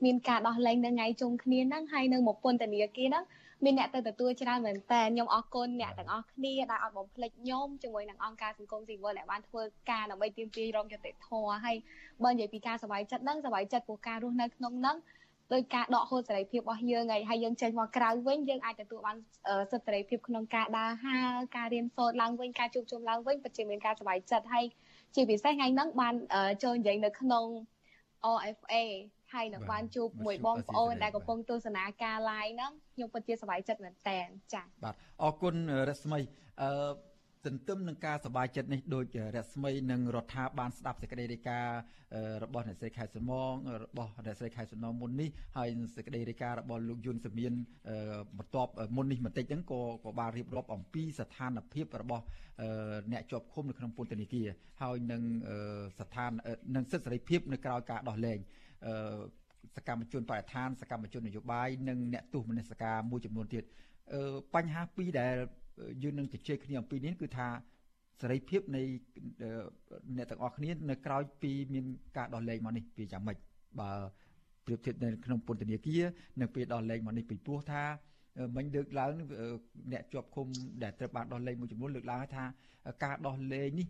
[0.04, 3.24] មានការដោះលែងនៅថ្ងៃជុំគ្នាហ្នឹងហើយនៅមកពន្ធនាគារហ្នឹង
[3.63, 11.77] មានអ្នកទៅទទួលច្រើនមែនតើខ្ញុំអរគុណអ្នកទាំងអស់គ្នាដែលអត់បំភ្លេចខ្ញុំជាមួយនឹងអង្គការសង្គមស៊ីវិលដែលបានធ្វើការដើម្បីទាមទាររងយុត្តិធម៌ហើយ
[12.23, 14.97] បើនិយាយពីការសบายចិត្តហ្នឹងសบายចិត្តព្រោះការរស់នៅក្នុងហ្នឹង
[15.53, 19.17] ដោយការដកហូតសេរីភាពរបស់យើងហើយហើយយើងចេញមកក្រៅវិញយើងអាចទទួលបាន
[19.71, 24.65] សិទ្ធិសេរីភាពក្នុងការដើរហើរការរៀនសូត្រឡើងវិញការជួបជុំឡើងវិញពិតជាមានការសบายចិត្តហើយ
[25.15, 26.15] ជាពិសេសថ្ងៃហ្នឹងបាន
[26.63, 27.45] ចូលនិយាយនៅក្នុង
[28.31, 28.75] OFA
[29.32, 34.20] ហើយនឹងបានជួបមួយបងប្អូនដែលកំពុងទស្សនាការ live ហ្នឹងខ្ញុំពិតជាសប្បាយចិត្តមែនតើ
[34.52, 35.54] ចា៎បាទអរគុណ
[35.88, 36.20] រស្មី
[36.62, 37.12] អឺ
[37.46, 39.04] ទន្ទឹមនឹងការសប្បាយចិត្តនេះដោយ
[39.36, 41.78] រស្មីនិងរដ្ឋាបានស្ដាប់សេចក្តីរាយការណ៍
[42.44, 47.52] របស់អ្នកស្រីខែសំងរបស់អ្នកស្រីខែសំណងមុននេះហើយសេចក្តីរាយការណ៍របស់លោកយុនសមៀន
[48.38, 52.24] បន្ទាប់មុននេះបន្តិចហ្នឹងក៏ក៏បានរៀបរាប់អំពីស្ថានភាពរបស់
[53.12, 54.48] អ្នកជាប់ឃុំនៅក្នុងពន្ធនាគារ
[54.82, 55.22] ហើយនឹង
[55.98, 56.30] ស្ថាន
[56.74, 58.38] នឹងសិទ្ធិសេរីភាពនៅក្រៅការដោះលែង
[59.76, 63.64] សកម្មជនបរិស្ថានសកម្មជននយោបាយនិងអ្នកទស្សនសិកាមួយចំនួនទៀត
[64.54, 65.34] បញ្ហាពីរដែល
[66.02, 67.48] យើងនឹងជជែកគ្នាអំពីនេះគឺថា
[68.20, 68.82] សេរីភាពនៃ
[70.16, 71.84] អ្នកទាំងអស់គ្នានៅក្រៅពីមាន
[72.16, 73.36] ការដោះលែងមកនេះពីយ៉ាងម៉េច
[73.80, 73.90] បើ
[74.66, 76.02] ប្រៀបធៀបនៅក្នុងពន្ធនាគារ
[76.40, 77.82] នៅពេលដោះលែងមកនេះពីព្រោះថា
[78.56, 79.12] មិញលើកឡើង
[79.92, 80.46] អ្នកជាប់ឃុំ
[80.82, 82.44] ដែលត្រូវបានដោះលែងមួយចំនួនលើកឡើងថា
[83.04, 83.88] ការដោះលែងនេះ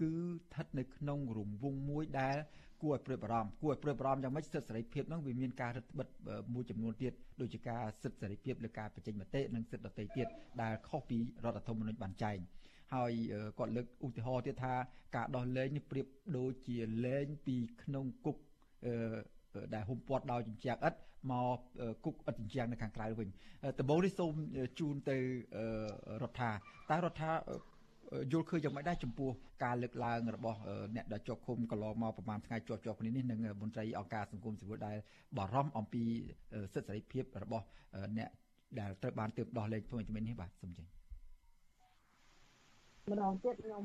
[0.00, 2.36] គឺស្ថិតនៅក្នុងរង្វង់មួយដែល
[2.82, 10.26] គួរឲ្យព្រួយបារម្ភគួរឲ្យព្រួយបារម្ភយ៉ាងម៉េចសិទ្ធិសេរីភាពហ្នឹងវាមានការរឹតបន្តឹងមួយចំនួនទៀតដូចជាការសិទ្ធិសេរីភាពលើការបញ្ចេញមតិនិងសិទ្ធិដទៃទៀត
[10.62, 12.38] ដែលខុសពីរដ្ឋធម្មនុញ្ញបានចែង
[12.94, 13.12] ហើយ
[13.58, 14.74] គាត់លើកឧទាហរណ៍ទៀតថា
[15.16, 16.06] ការដោះលែងនេះប្រៀប
[16.38, 18.36] ដូចជាលែងពីក្នុងគុក
[19.74, 20.98] ដែលហុំព័ទ្ធដោយចិញ្ចៀងឥដ្ឋ
[21.32, 21.58] មក
[22.04, 23.28] គុកឥដ្ឋចិញ្ចៀងនៅខាងក្រៅវិញ
[23.80, 24.32] ដំបូងនេះសូម
[24.80, 25.18] ជូនទៅ
[26.22, 26.50] រដ្ឋា
[26.90, 27.30] តើរដ្ឋា
[28.32, 29.30] យល់ឃើញយ៉ាងម៉េចដែរចំពោះ
[29.64, 30.58] ការលើកឡើងរបស់
[30.96, 34.96] អ្នកដែលជាប់ឃុំកន្លងមកប្រហែលថ្ងៃជាប់ជាប់គ្នានេះនឹងមន្ត្រីអង្គការសង្គមស៊ីវិលដែល
[35.38, 36.02] បារម្ភអំពី
[36.74, 37.64] សិទ្ធិសេរីភាពរបស់
[38.18, 38.28] អ្នក
[38.80, 40.86] ដែលត្រូវបានទើបដោះលែងថ្មីថ្មីនេះបាទសូមចេញ
[43.10, 43.84] ម្ដងទៀតខ្ញុំ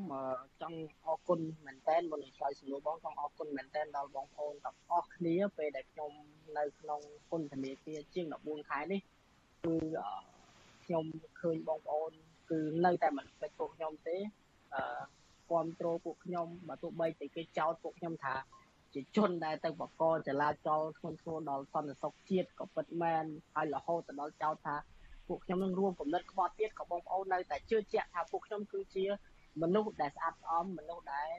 [0.61, 6.11] ចង់អរគុណមែនតើមុននឹងឆ្លើយសំណួរបងចង់អរគុណមែនតើដល់បងប្អូនទាំងអស់គ្នាពេលដែលខ្ញុំ
[6.57, 9.01] នៅក្នុងពន្ធនាគារជាង14ខែនេះ
[9.63, 9.75] គឺ
[10.83, 11.05] ខ្ញុំ
[11.41, 12.11] ឃើញបងប្អូន
[12.49, 14.17] គឺនៅតែមិនភ្លេចពួកខ្ញុំទេ
[14.75, 14.83] អឺ
[15.49, 18.35] គ្រប់គ្រងពួកខ្ញុំបើទោះបីតែគេចោទពួកខ្ញុំថា
[18.93, 23.23] ជាជនដែលទៅបកកចលាចលធ្ងន់ធ្ងរដល់សន្តិសុខជាតិក៏ពិតមែន
[23.55, 24.75] ហើយរហូតទៅដល់ចោទថា
[25.27, 29.05] ពួកខ្ញុំនឹងរួមកំណត់ក្បត់ទៀតក៏បងប្អូននៅតែជឿជាក់ថាពួកខ្ញុំគឺជា
[29.61, 31.31] មនុស្សដែលស្អាតស្អំមនុស្សដែល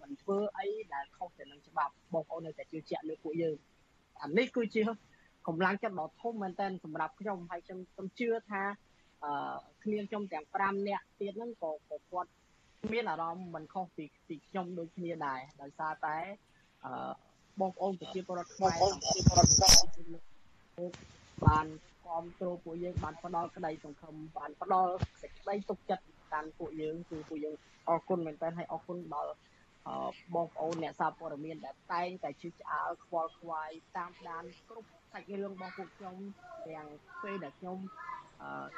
[0.00, 3.56] មិនធ្វើអីដែលខុសទៅនឹងច្បាប់បងប្អូននៅតែជឿជាក់លើពួកយើង
[4.22, 4.82] អានេះគឺជា
[5.48, 8.62] កម្លាំងចិត្តដ៏ធំមែនទែនសម្រាប់ខ្ញុំហើយខ្ញុំខ្ញុំជឿថា
[9.24, 9.32] អឺ
[9.84, 12.30] គ្នាខ្ញុំទាំង5នាក់ទៀតហ្នឹងក៏គាត់
[12.92, 16.16] មានអារម្មណ៍មិនខុសពីពីខ្ញុំដូចគ្នាដែរដោយសារតែ
[16.84, 16.92] អឺ
[17.60, 19.74] បងប្អូនប្រជាពលរដ្ឋខ្មែរប្រជាពលរដ្ឋខ្មែរ
[21.46, 21.66] បាន
[22.04, 27.56] គ្រប់គ្រងពួកយើងបានផ្ដល់ក្តីសង្ឃឹមបានផ្ដល់សេចក្តីទុកចិត្តកាន់ពួកយើងគឺពួកយើង
[27.88, 29.32] អរគុណមែនតើហើយអរគុណដល់
[30.34, 36.16] បងប្អូនអ្នកសារព័ត៌មានដែលតែងតែជឿឆ្អើលខ្វល់ខ្វាយតាមដានគ្រប់សាច់រឿងរបស់ពួកខ្ញុំ
[36.68, 36.86] ទាំង
[37.22, 37.78] ពេលដែលខ្ញុំ
[38.22, 38.27] អឺ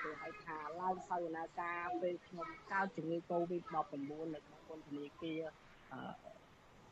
[0.03, 3.95] គេហៅថាឡើងសវនាការពេលខ្ញុំកើតជំងឺ Covid-19
[4.35, 5.43] នៅក្នុងពន្ធនាគារ
[5.93, 6.01] អឺ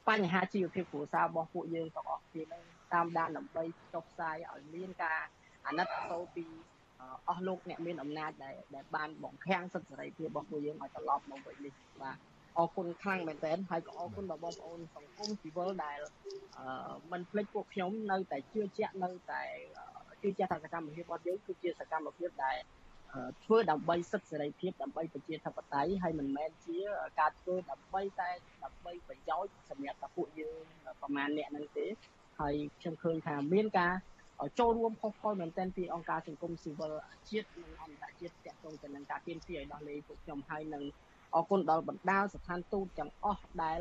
[0.09, 5.20] បញ្ហាជីវភាពគ្រួសាររបស់ពួកយើងទាំងអស់គ្នានឹងតាមដានដើម្បីចុះផ្សាយឲ្យមានការ
[5.66, 6.46] អាណិតអាសូរពី
[7.28, 12.16] អស់លោកអ្នកមានអំណាចដែលដែលបានបង្ខាំងសិទ្ធិសេរីភាពរបស់ពួកយើងឲ្យត្រឡប់មកវិញនេះបាទ
[12.59, 15.98] អរគុណខ្លាំងមែនទែនហើយក៏អរគុណដល់បងប្អូនសង្គមស៊ីវិលដែល
[16.59, 19.42] អឺមិនភ្លេចពួកខ្ញុំនៅតែជឿជាក់នៅតែ
[20.22, 22.57] ជឿជាក់ថាសកម្មភាពរបស់យើងគឺជាសកម្មភាពដែល
[23.44, 26.78] ធ្វើដើម្បីសិទ្ធិសេរីភាពដើម្បីប្រជាធិបតេយ្យហើយមិនមែនជា
[27.20, 28.31] ការធ្វើដើម្បីតែ
[28.64, 30.62] ដើម្បីប្រយោជន៍សម្រាប់តែពួកយើង
[31.02, 31.87] ប្រមាណអ្នកហ្នឹងទេ
[32.40, 33.94] ហើយខ្ញុំឃើញថាមានការ
[34.59, 36.92] ចូលរួមខុសខលមែនទែនពីអង្គការសង្គមស៊ីវិល
[37.28, 40.85] ជាតិនិងអន្តរជាតិទាក់ទងទៅនឹងការទាមទារឲ្យដោះលែងពួកខ្ញុំហើយនឹង
[41.35, 43.81] អរគុណដល់បណ្ដាស្ថានទូតទាំងអស់ដែល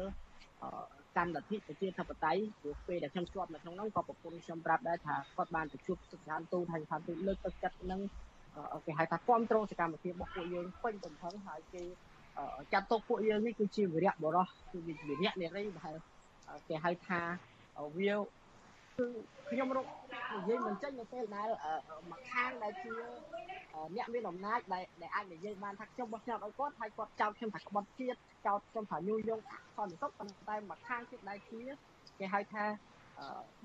[1.18, 8.02] កាន់លទ្ធិប្រជាធិបតេយ្យព្រោះពេលដែលខ្ញុំជាប់នៅក្នុងនោះក៏ប្រពន្ធខ្ញុំប្រាប់ដែរថាគាត់បានទៅជួបស្ថានទូតហើយស្ថានទូតលើកទឹកចិត្តនឹង
[8.86, 11.84] គេហៅថាគ្រប់គ្រងសកម្មភាពរបស់ពួកយើងពេញទំហឹងហើយគេ
[12.74, 15.96] ចាត់ទុកពួកយើងនេះគឺជាវិរៈបរោះគឺវិរៈនារីដែល
[16.70, 17.20] គេហៅថា
[17.98, 18.12] វា
[18.98, 19.06] គឺ
[19.50, 19.86] ខ្ញុំរក
[20.34, 21.50] និយាយមិនចេញនៅពេលដែល
[22.10, 22.94] មួយខាងដែលជា
[23.96, 29.40] អ្នកមានអំណាចដែលដែលអាចនិយាយបានថាខ្ញុំបោះឆ្នោតឲ្យគាត់ហើយគាត់ចោទខ្ញុំថាក្បត់ជាតិចោទខ្ញុំថាញុយយង
[29.78, 31.60] សន្តិសុខប៉ុន្តែមួយខាងទៀតដែលជា
[32.20, 32.64] គេហៅថា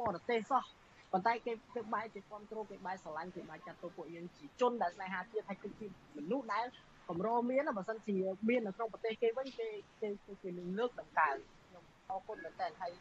[0.01, 0.65] បរទេសសោះ
[1.13, 6.67] ប៉ុន្តែគេគេបែរជាគ្រប់គ្រងគេបែរស្រឡាញ់គេបែរចាត់ទៅពួកយើងជាជនដែលស្នេហាជាតិហើយគឺជាមនុស្សដែល
[7.09, 8.17] កម្រមានបើសិនជា
[8.49, 9.69] មាននៅក្នុងប្រទេសគេវិញគេ
[10.01, 10.09] គេ
[10.43, 12.93] គេនឹងលើកដង្កើងខ្ញុំអរគុណមែនតើហើយ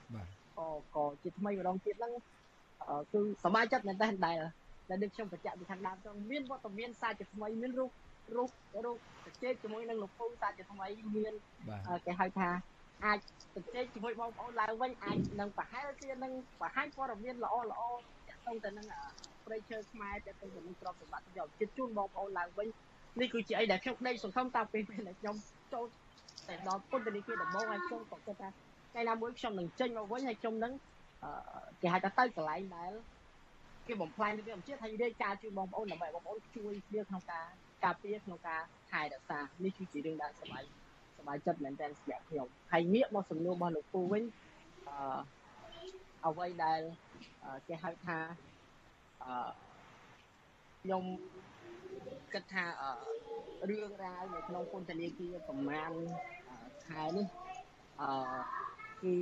[0.57, 2.13] ក៏ក៏ជាថ្មីម្ដងទៀតហ្នឹង
[3.11, 4.37] គឺសប្បាយចិត្តមែនតើដែល
[4.89, 7.91] ដែលដូចខ្ញុំបញ្ជាក់ពីខាងដើមចឹងមានវត្តមានសារជាថ្មីមានរូប
[8.35, 8.49] រូប
[8.85, 11.33] រូបប្រជែកជាមួយនឹងលោកពូសារជាថ្មីមាន
[12.05, 12.49] គេហៅថា
[13.05, 13.19] អាច
[13.53, 17.81] ប្រជែកជាមួយបងប្អូនឡើងវិញអាចនឹងប្រហែលជានឹងបង្ហាញព័ត៌មានល្អល្អ
[18.27, 18.87] ទាក់ទងទៅនឹង
[19.45, 22.67] ប្រៃឈើខ្មែរទាក់ទងទៅនឹងទ្រព្យសម្បត្តិយកចិត្តជូនបងប្អូនឡើងវិញ
[23.19, 25.35] នេះគឺជាអីដែលខ្ញុំដេកសង្ឃឹមតាំងពីពេលដែលខ្ញុំ
[25.73, 25.85] ចូល
[26.47, 28.49] តែដល់ពុទ្ធនីគារដំបូងហើយខ្ញុំក៏គិតថា
[28.91, 30.73] ថ្ងៃណាមួយខ្ញុំនឹងចេញមកវិញហើយខ្ញុំនឹង
[31.81, 32.91] គេហៅថាទៅកន្លែងដែល
[33.87, 37.45] គេបំផ្លាញទៅវាជាតិហើយរាយការណ៍ជូនបងប្អូនដើម្បីបងប្អូនជួយគ្នាក្នុងការ
[37.83, 40.63] ការពារក្នុងការថែរក្សានេះគឺជារឿងដែលសប្បាយ
[41.17, 44.23] សប្បាយចិត្តមែនទែនសម្រាប់ខ្ញុំហើយងាកមកសំណួររបស់លោកពូវិញ
[44.87, 45.19] អឺ
[46.25, 46.81] អ្វីដែល
[47.67, 48.17] គេហៅថា
[49.23, 49.33] អឺ
[50.81, 51.03] ខ្ញុំ
[52.33, 52.65] គិតថា
[53.69, 55.91] រឿងរ៉ាវនៅក្នុងពន្ធនាគារប្រមាណ
[56.87, 57.27] ខែនេះ
[58.01, 58.09] អឺ
[59.03, 59.13] គឺ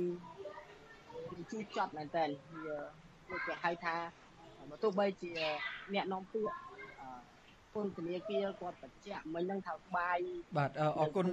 [1.30, 2.24] គឺជួយចត់មែនតើ
[2.64, 2.78] វា
[3.30, 3.94] ដូចគេហៅថា
[4.70, 5.30] បើទោះបីជា
[5.94, 6.54] អ្នកនាំពាក្យ
[7.74, 10.18] ពន្ធនាគារគាត់បញ្ជាក់មិញនឹងថាបាយ
[10.58, 11.26] បាទអរគុណ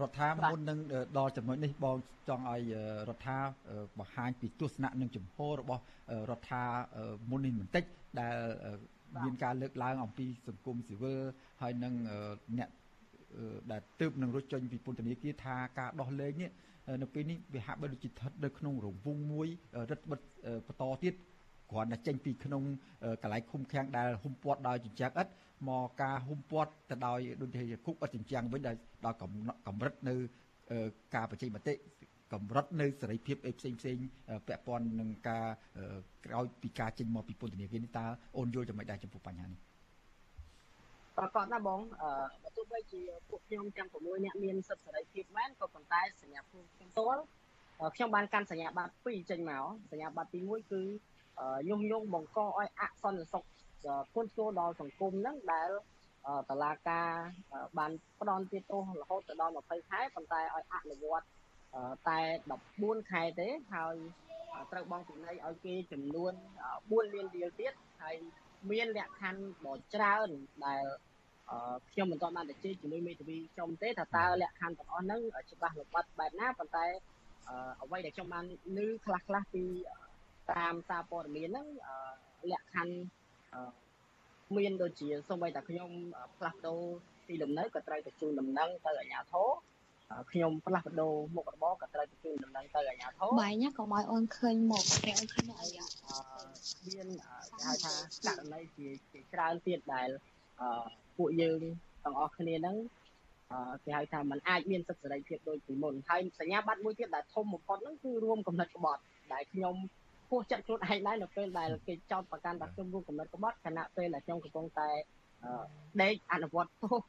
[0.00, 0.78] រដ្ឋាមុននឹង
[1.18, 1.96] ដល់ចំណុចនេះបង
[2.28, 2.62] ចង់ឲ្យ
[3.08, 3.38] រដ្ឋា
[3.98, 5.82] បង្ហាញពីទស្សនៈនិងចំហរបស់
[6.30, 6.64] រដ្ឋា
[7.30, 7.84] មុននេះបន្តិច
[8.20, 8.36] ដែល
[9.24, 11.20] មានការលើកឡើងអំពីសង្គមស៊ីវិល
[11.62, 11.94] ហើយនឹង
[12.58, 12.68] អ្នក
[13.72, 16.50] ដែលទើបនឹងរត់ចេញពីពន្ធនាគារថាការដោះលែងនេះ
[17.02, 19.48] នៅពេលនេះវាហាក់បីដូចជាស្ថិតនៅក្នុងរង្វង់មួយ
[19.90, 20.24] រឹតបន្ត
[20.66, 21.14] បន្តទៀត
[21.70, 22.62] គ្រាន់តែចេញពីក្នុង
[23.22, 25.28] កន្លែងឃុំឃាំងដែលហ៊ុំព័ទ្ធដោយចិញ្ចាំងឥត
[25.68, 28.72] មកការហ៊ុំព័ទ្ធទៅដោយដូចជាគុកឥតចិញ្ចាំងវិញដោ
[29.12, 29.14] យ
[29.68, 30.14] កម្រិតនៅ
[31.14, 31.74] ការបញ្ចេញមតិ
[32.32, 33.96] កម្រិតនៅសេរីភាពអីផ្សេងផ្សេង
[34.46, 35.46] ពាក់ព័ន្ធនឹងការ
[36.26, 38.06] ក្រោយពីការចេញមកពីពន្ធនាគារនេះតើ
[38.38, 39.69] អូនយល់ចំណុចដែរចំពោះបញ្ហានេះ
[41.20, 42.10] ប្រកបណាបងអឺ
[42.42, 47.22] បើទោះបីជាពួកខ្ញុំទាំង6នាក់មានសិទ្ធិសេរីភាពមែនក៏ប៉ុន្តែសញ្ញាភូមិខ្ញុំផ្ទាល់
[47.94, 50.82] ខ្ញុំបានកាន់សញ្ញាបត្រ2ចេញមកសញ្ញាបត្រទី1គឺ
[51.68, 53.44] ញុះញង់បង្កឲ្យអសន្តិសុខ
[54.12, 55.70] ធ្ងន់ធ្ងរដល់សង្គមហ្នឹងដែល
[56.50, 57.08] តឡាការ
[57.78, 61.26] បានផ្ដន់ទៀតទោសរហូតទៅដល់20ខែប៉ុន្តែឲ្យអនុវត្ត
[62.08, 62.18] តែ
[62.66, 63.94] 14ខែទេហើយ
[64.72, 66.32] ត្រូវបង់ពិន័យឲ្យគេចំនួន
[66.74, 68.16] 4លានរៀលទៀតហើយ
[68.70, 70.28] មានលក្ខខណ្ឌដ៏ច្រើន
[70.66, 70.84] ដែល
[71.90, 76.86] ខ្ញុំមិនទាន់បានទៅជែកជាមួយមេធាវីខ្ញុំទេថាតើលក្ខខណ្ឌទាំងអស់ហ្នឹងច្បាស់លម្អិតបែបណាប៉ុន្តែ
[77.82, 78.44] អ្វីដែលខ្ញុំបាន
[78.76, 79.64] ឮខ្លះខ្លះពី
[80.52, 81.66] តាមសារព័ត៌មានហ្នឹង
[82.50, 82.94] លក្ខខណ្ឌ
[84.56, 85.90] មានដូចជាសូម្បីតែខ្ញុំ
[86.38, 86.80] ផ្លាស់ប្ដូរ
[87.28, 89.48] ទីលំនៅក៏ត្រូវទៅជូនដំណឹងទៅអាជ្ញាធរ
[90.32, 95.68] ខ្ញុំផ្លាស់ប្ដូរមុខរបរក៏ត្រូវទៅជូនដំណឹងទៅអាជ្ញាធរបាយណាក៏មកអូនឃើញមុខតែអូនឃើញមុខអី
[96.88, 97.08] មាន
[97.50, 97.94] គេហៅថា
[98.26, 100.08] ករណីជាជាច្រើនទៀតដែល
[101.20, 101.60] ពួកយើង
[102.04, 102.76] ទាំងអស់គ្នាហ្នឹង
[103.84, 109.02] គេហៅថាมันអាចមានសិទ្ធិសេរីភាពដូចពីមុនហើយសញ្ញាបត្រមួយទៀតដែលធំបំផុតហ្នឹងគឺរួមកំណត់ក្បត់
[109.32, 109.74] ដែលខ្ញុំ
[110.30, 114.88] ពោះចិត្តខ្លួនឯងដែរនៅពេលដែលគេចោទប្រកាន់ថាខ្ញុំរួមកំណត់ក្បត់ខណៈពេលដែលខ្ញុំកំពុងតែ
[116.02, 117.00] ដេកអនុវត្តទោស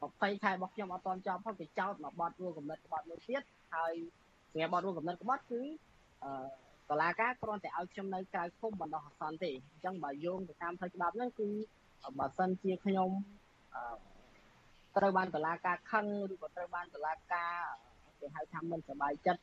[0.00, 3.42] 20ខែរបស់ខ្ញុំអត់ទាន់ចប់ផងគេចោទមកបត់រួមកំណត់ក្បត់មួយទៀត
[3.74, 3.94] ហើយ
[4.52, 5.60] សម្រាប់បត់រួមកំណត់ក្បត់គឺ
[6.24, 6.32] អឺ
[6.90, 11.48] តឡាការគ្រាន់តែឲ្យខ្ញុំនៅក្រៅឃុំបណ្ដោះអាសន្នទេអញ្ចឹងបើយោងទៅតាមផ្លូវច្បាប់ហ្នឹងគឺ
[12.18, 13.39] បើសិនជាខ្ញុំអឺ
[14.96, 17.54] ត្រូវបានតឡាការខឹងឬក៏ត្រូវបានតឡាការ
[18.20, 19.40] គេហៅថាមិនសប្បាយចិត្ត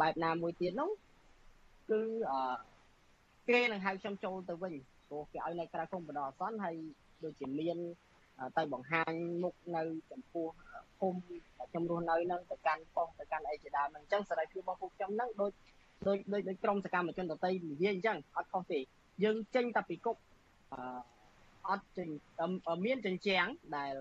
[0.00, 0.90] បែបណាមួយទៀតនោះ
[1.90, 2.00] គឺ
[2.30, 2.54] អឺ
[3.48, 4.74] គេនឹងហៅខ្ញុំចូលទៅវិញ
[5.08, 6.76] ព្រោះគេឲ្យនៅក្រៅឃុំបណ្ដោះអាសន្នហើយ
[7.24, 7.78] ដូចជាមាន
[8.58, 10.46] ទៅបង្ហាញមុខនៅចំពោះ
[10.98, 11.18] ភូមិ
[11.70, 15.52] ខ្ញុំរស់នៅនឹងទៅកាន់ប៉ុស្តិ៍ទៅកាន់អីជាដើមហ្នឹងអញ្ចឹងសេរីភាពរបស់ពួកខ្ញុំហ្នឹងដូច
[16.06, 18.78] ដូចដូចដូចក្រុមសកម្មជនដទៃនិយាយអញ្ចឹងអត់ខុសទេ
[19.24, 20.16] យើងចេញតែពីគុក
[20.72, 20.80] អឺ
[21.70, 22.08] អត់ចេញ
[22.86, 23.94] មានចិញ្ចាំងដែល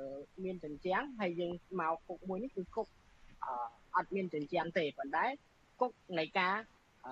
[0.44, 2.88] មានចិញ្ចាំងហើយយើងមកគុកមួយនេះគឺគុក
[3.96, 5.26] អត់មានចិញ្ចាំងទេប៉ុន្តែ
[5.80, 6.56] គុកនៃការ
[7.06, 7.08] អ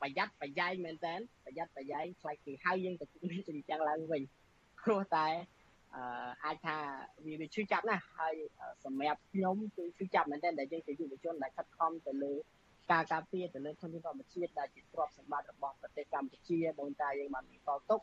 [0.00, 4.22] ប្រយ័ត្នប្រយែងមែនតើប្រយ័ត្នប្រយែងខ្លាចគេហៅយើងទៅមានចិញ្ចាំងឡើងវិញ
[4.82, 5.26] ព្រោះតែ
[5.94, 6.02] អឺ
[6.44, 6.76] អាចថា
[7.26, 8.34] វាវាឈឺចាប់ណាស់ហើយ
[8.84, 12.34] សម្រាប់ខ្ញុំគឺឈឺចាប់មែនតើដែលយើងជាយុវជនដែលខិតខំទៅលើ
[12.92, 18.00] ការការពារទៅលើធនធានធម្មជាតិដែលជាទ្រព្យសម្បត្តិរបស់ប្រទេសកម្ពុជាដូនតាយើងបានបន្តទុក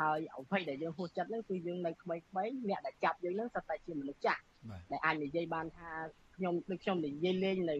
[0.00, 4.42] ហើយអ្វីដែលយើងហួសចិត្តហ្នឹងគឺយើងនៅក្មេងៗអ្នកដែលចាប់យើងហ្នឹងសត្វតែជាមនុស្សចាស់
[4.90, 5.90] ដែលអាចនិយាយបានថា
[6.36, 7.76] ខ្ញុំដូចខ្ញុំនិយាយលេងនៅ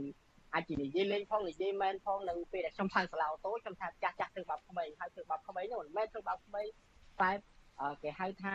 [0.55, 6.67] អាចជានិយាយលេងផងនិយាយមែនផងនៅពេលដែលខ្ញុំថៅសាឡាអូតូខ្ញុំថាចាស់ចាស់ធ្វើបាបក្មេងហើយធ្វើបាបក្មេងហ្នឹងមិនមែនធ្វើបាបក្មេង
[7.23, 7.31] តែ
[8.03, 8.45] គេហៅថ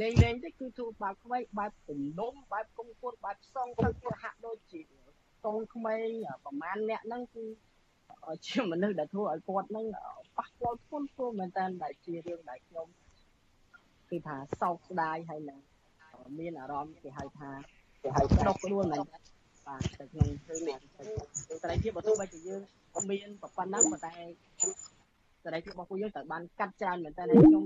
[0.00, 4.80] លេងលេងទេគឺធ្វើបាបក្មេងបែបពំនុំបែបគុំគួនបែបផ្សងទៅធ្វើហាក់ដូចជា
[5.46, 6.08] កូនក្មេង
[6.44, 7.44] ប្រហែលអ្នកហ្នឹងគឺ
[8.46, 9.86] ជាមនុស្សដែលធ្វើឲ្យគាត់ហ្នឹង
[10.36, 12.86] ប៉ះពាល់ធ្ងន់ធ្ងរមែនតើដែលជារឿងដែលខ្ញុំ
[14.10, 15.60] គឺថាសោកស្ដាយហើយនឹង
[16.38, 17.50] មានអារម្មណ៍គេហៅថា
[18.02, 19.06] គេហៅដុកខ្លួនមែនតើ
[19.66, 20.78] បាទទៅក្នុងរឿងនេះ
[21.62, 22.60] សេរីភាពបើទោះបីជាយើង
[23.10, 24.14] មានប៉ុណ្ណឹងប៉ុន្តែ
[25.44, 27.64] សេរីភាពរបស់ពួកយើងត្រូវបានកាត់ច្រើនមែនតើខ្ញុំ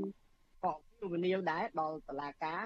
[0.65, 2.61] ក៏ទូវិនិយោគដែរដល់តឡាការ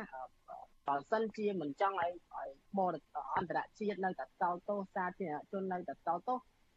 [0.89, 2.49] បើសិនជាមិនចង់ឲ្យឲ្យ
[2.79, 2.95] បរ
[3.37, 6.35] អន្តរជាតិនៅតែតោទោសសាធារណជននៅតែតោទោ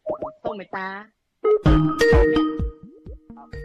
[0.08, 0.12] ស
[0.44, 0.88] សូមមេត្តា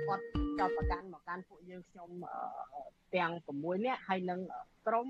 [0.09, 0.25] គាត់
[0.59, 2.11] ចោតប្រកាន់មកកាន់ពួកយើងខ្ញុំ
[3.15, 4.41] ទាំង6នាក់ហើយនឹង
[4.87, 5.07] ក្រុម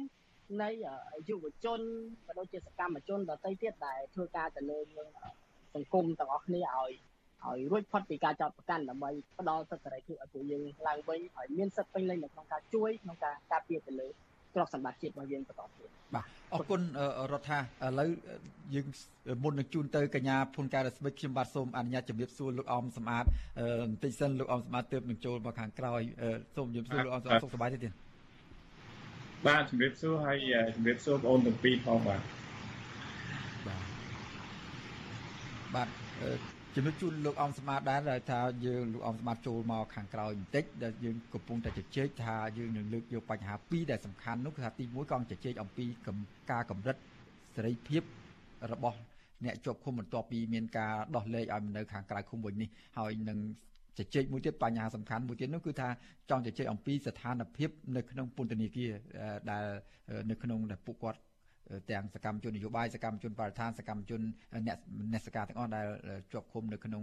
[0.63, 0.71] នៃ
[1.29, 1.81] យុវជន
[2.27, 4.79] ក៏ដូចជាសកម្មជនដទៃទៀតដែលធ្វើការទៅលើ
[5.75, 6.91] សង្គមទាំងអស់គ្នាឲ្យ
[7.47, 14.09] ឲ្យរួចផុតពីការចោទប្រកាន់ដើម្បីផ្ដល់សិទ្ធិសេរីភាពឲ្យពួកយើងឡើងវិញឲ្យមានសិទ្ធិពេញលេញនៅក្នុងការជួយក្នុងការការពារទៅលើ
[14.59, 16.81] ទ្រព្យសម្បត្តិជាតិរបស់យើងបន្តទៀតបាទអរគុណ
[17.33, 17.63] រដ្ឋាឥ
[17.99, 18.09] ឡូវ
[18.75, 18.87] យើង
[19.45, 23.29] មុននឹងជូនទៅកញ្ញាភុនការរស្មិចខ្ញុំបាទសូមអនុញ្ញាតជម្រាបសួរលោកអមសម្បត្តិ
[23.83, 26.01] បន្តិចសិនលោកអមសម្បត្តិទើបនឹងចូលមកខាងក្រោយ
[26.57, 27.93] សូមជម្រាបសួរលោកអមសម្បត្តិសុខសប្បាយទេទៀត
[29.47, 30.37] បាទជម្រាបសួរហើយ
[30.77, 32.23] ជម្រាបសួរបងអូនទាំងពីរផងបាទ
[35.75, 35.89] បាទ
[36.81, 45.85] ជំរាបជូនលោកអំសម្បត្តិដែរថាយើងលោកអំសម្បត្តិចូលមកខាងក្រោយបន្តិចដែលយើងកំពុងតែជជែកថាយើងនឹងលើកយកបញ្ហាពីរដែលសំខាន់នោះគឺថាទី1ក៏ជជែកអំពី
[46.51, 46.97] ការកម្រិត
[47.57, 48.03] សេរីភាព
[48.73, 48.99] របស់
[49.45, 53.39] អ្នកជាប់ឃុំបន្ទាប់ពីមានការដោះលែងឲ្យនៅខាងក្រៅឃុំវិញនេះហើយនឹង
[53.99, 55.89] ជជែកមួយទៀតបញ្ហាសំខាន់មួយទៀតនោះគឺថា
[56.31, 58.91] ចង់ជជែកអំពីស្ថានភាពនៅក្នុងពន្ធនាគារ
[59.51, 59.65] ដែល
[60.31, 61.19] នៅក្នុងដែលពួកគាត់
[61.91, 64.21] ទាំងសកម្មជននយោបាយសកម្មជនបរិស្ថានសកម្មជន
[64.67, 64.79] អ្នក
[65.13, 65.87] អ្នកសការទាំងអស់ដែល
[66.33, 67.03] ជាប់ឃុំនៅក្នុង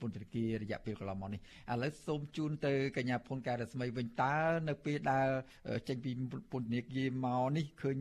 [0.00, 1.40] ពន្ធនាគាររយៈពេលកន្លងមកនេះ
[1.72, 4.34] ឥឡូវសូមជូនទៅកញ្ញាភុនកែរស្មីវិញតើ
[4.68, 5.28] នៅពេលដែល
[5.88, 6.10] ចេញពី
[6.52, 7.96] ពន្ធនាគារមកនេះឃើញ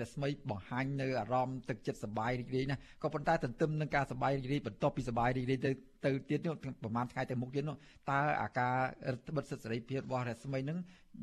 [0.00, 5.70] រស្មីបង្ហាញនៅអារម្មណ៍ទឹកចិត្តសប្បាយរីករាយណាក៏ប៉ុន្តែទន្ទឹមនឹងការសប្បាយរីករាយបន្ទាប់ពីសប្បាយរីករាយទៅ
[6.04, 7.76] ទៅទៀតនោះប្រហែលថ្ងៃទៅមុខទៀតនោះ
[8.10, 8.74] តើអាការ
[9.12, 10.78] រដ្ឋបិទសិទ្ធិសេរីភាពរបស់រស្មីនឹង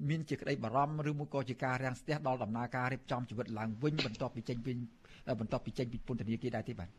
[0.09, 4.71] មានជាក្តីបារម្ភឬមួយក៏ជាការរាំងស្ទះដល់ដំណើរការរៀបចំជីវិតឡើងវិញបន្ទាប់ពីចេញពី
[5.39, 6.89] បន្ទាប់ពីចេញពីពន្ធនាគារដែរទេបាទ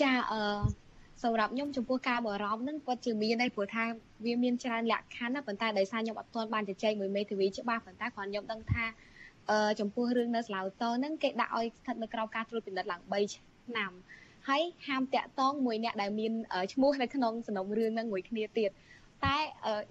[0.00, 0.40] ចាអឺ
[1.22, 3.84] សម្រាប់ខ្ញុំចំពោះការបារម្ភហ្នឹងគាត់ជាមានដែរព្រោះថា
[4.24, 9.09] វាមានច្រើនលក្ខខណ្ឌណាប៉ុន្តែដោយសារខ្ញុំអត់ទាន់បានជជែកមួយមេធាវីច្បាស់ប៉ុន្តែគ្រាន់ខ្ញុំដឹងថាអឺ
[9.80, 13.92] ចំពោះរឿងនៅស្លាវតហ្នឹងគេដាក់ឲ្យស្ថិតនៅក្រោមការត្រួតពិនិត្យឡើង3ឆ្នាំ
[14.48, 16.32] ហើយហាមតាក់តងមួយអ្នកដែលមាន
[16.72, 18.70] ឈ្មោះនៅក្នុងសំណុំរឿងហ្នឹងមួយគ្នាទៀត
[19.24, 19.36] តែ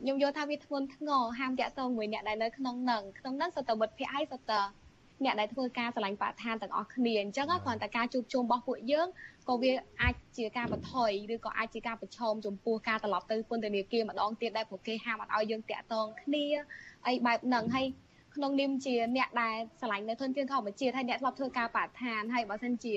[0.01, 4.53] ខ្ញុំយល់ថាវាធ្ងន់ធ្ងរហាមតាក់ទងមួយអ្នកដែលនៅក្នុងនឹងក្នុងនឹងសតមិត្តភ័ក្ដិហើយសត
[5.23, 9.07] អ្នកដែលធ្វើការឆ្លាញ់បរិស្ថានទាំងអស់គ្នាអញ្ចឹងគ្រាន់តែការជួបជុំរបស់ពួកយើង
[9.49, 16.45] ក៏វាអាចជាការបន្ថយឬក៏អាចជាការប្រឈមចំពោះការត្រឡប់ទៅពន្ធនាគារម្ដងទៀតដែរព្រោះគេហាមអត់ឲ្យយើងតាក់ទងគ្នា
[17.07, 17.85] អីបែបហ្នឹងហើយ
[18.39, 22.95] ក្នុងនាមជាអ្នកដែលឆ្លាញ់នៅធនធានធម្មជាតិហើយអ្នកធ្លាប់ធ្វើការបរិស្ថានហើយបើសិនជា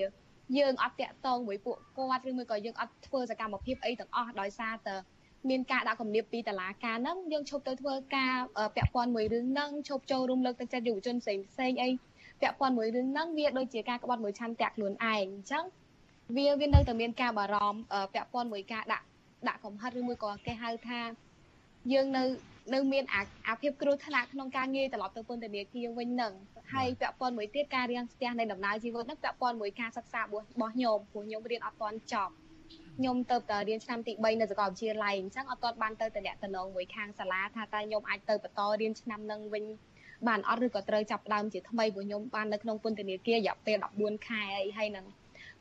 [0.59, 4.95] យើងអត់តាក់ទងមួយពួកគាត់ឬមួយក៏យើងអត់ធ្វើសកម្មភាពអីទាំងអស់ដោយសារតែ
[5.51, 8.35] មានការដាក់គំនាបពីតឡាការហ្នឹងយើងឈប់ទៅធ្វើការ
[8.77, 11.89] ពាក់ព័ន្ធមួយរឿងហ្នឹងឈប់ចូលរួមលើកទឹកចិត្តយុវជនផ្សេងផ្សេងអី
[12.41, 15.65] ពាក់ព័ន្ធមួយរឿងហ្នឹងវាដូចជាការក្បត់មួយឆន្ទៈខ្លួនឯងអញ្ចឹង
[16.37, 17.79] វាវានៅតែមានការបារម្ភ
[18.15, 19.05] ពាក់ព័ន្ធមួយការដាក់
[19.49, 21.01] ដាក់កំហិតឬមួយក៏គេហៅថា
[21.93, 22.23] យើងនៅ
[22.75, 23.05] នៅមាន
[23.49, 26.33] អាភាពគ្រោះថ្នាក់ក្នុងការងារត្រឡប់ទៅពន្ធនាគារវិញនឹង
[26.75, 32.33] ហើយពាក់ព័ន្ធមួយទៀតការរៀនស្ទះនៃដំណើរជីវិតនឹងពាក់ព័ន្ធមួយការសិក្សារបស់ខ្ញុំព្រោះខ្ញុំរៀនអត់ទាន់ចប់
[32.99, 39.65] ខ្ញុំទៅតែរៀនឆ្នាំទី3នៅសាកលវិទ្យាល័យអញ្ចឹងអត់ទាន់បានទៅតំណងមួយខាងសាលាថាតើខ្ញុំអាចទៅបន្តរៀនឆ្នាំនឹងវិញ
[40.29, 45.07] បានអត់ឬក៏ត្រូវចាប់ដើមជាថ្មីព្រោះខ្ញុំបាននៅក្នុងពន្ធនាគាររយៈពេល14ខែអីហើយនឹង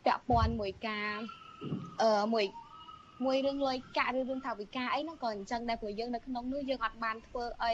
[0.06, 1.10] ពាក់ព័ន្ធមួយការ
[2.02, 2.46] អឺមួយ
[3.26, 7.74] មួយរឿងលុយកាក់ឬរឿងថាវិការអីហ្នឹងក៏អញ្ចឹងដែរព្រោះយើងនៅក្នុងនោះយើងអត់បានធ្វើអី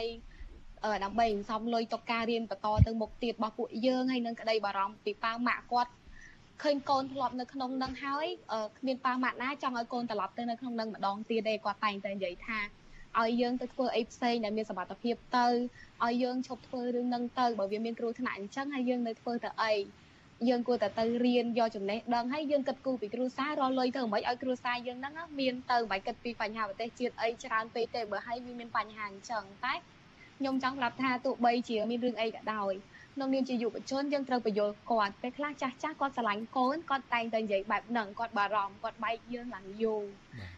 [1.04, 5.92] ដើម្បីសន្សំលុយតុកការរៀនបន្តទៅមុខទៀតរបស់ពួកយើងហើយនឹងក្តីបារម្ភពីប៉ាម៉ាក់គាត់
[6.62, 8.26] ឃើញកូនធ្លាប់នៅក្នុងនឹងហើយ
[8.78, 12.58] គ្មានប៉ាម៉ាក់ណាចង់ឲ្យកូនត្រឡប់ទៅនៅក្នុងនឹងម្ដងទៀតទេគាត់តែងតែនិយាយថា
[13.18, 15.46] ឲ្យយើងទៅធ្វើអីផ្សេងដែលមានសមត្ថភាពទៅ
[16.04, 19.74] ឲ្យយើងឈប់ធ្វើរឿងនឹងទៅបើវាមានគ្រោះថ្នាក់អញ្ចឹងហើយយើងនៅធ្វើទៅអី
[20.48, 29.74] យើងគួរតែទៅរៀនយកចំណេះដឹងហើយយើងគិតគូរពីគ្រួសាររលុយទៅមិនឲ្យគ្រួសារយើងហ្នឹងមានទៅមិនគិតពីបញ្ហាប្រទេសជាតិអីច្រើនពេកទេបើឲ្យវាមានបញ្ហាអញ្ចឹងតែ
[30.38, 32.72] ខ្ញុំចង់ប្រាប់ថាទោះបីជាមានរឿងអីក៏ដោយ
[33.14, 40.02] ក្នុងនាមជាយុវជនយើងត្រូវបញ្យល់គាត់ពេលខ្លះចាស់ចាស់គាត់ស្រឡាញ់កូនគាត់តែងតែនិយាយបែបហ្នឹងគាត់បារម្ភគាត់បែកយើងឡើងយូរ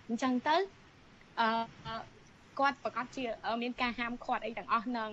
[0.09, 0.57] អញ្ចឹងទៅ
[1.41, 1.51] អឺ
[2.59, 3.25] គាត់ប្រកាសជា
[3.63, 5.11] មានការហាមឃាត់អីទាំងអស់ហ្នឹង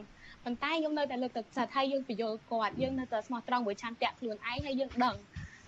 [0.48, 5.16] ប៉ុន្តែខ្ញុំនៅតែលើកទឹកចិត្តឲ្យយើងបញ្យល់គាត់យើងនៅតែស្មោះត្រង់មួយឆន្ទៈខ្លួនឯងហើយយើងដឹង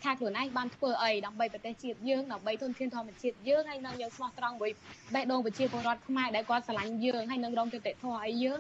[0.04, 4.72] ថាខ្លួនឯងបានធ្វើអីដើម្បីប្រទេសជាតិយើងដើម្បីទុនធានធម្មជាតិយើងហើយនឹងយើងស្មោះត្រង់មួយ
[5.14, 8.60] បេះដូងប្រជាពលរដ្ឋខ្មែរដែលគាត់ស្រឡាញ់យើងហើយនឹងរងយុត្តិធម៌ឲ្យយើង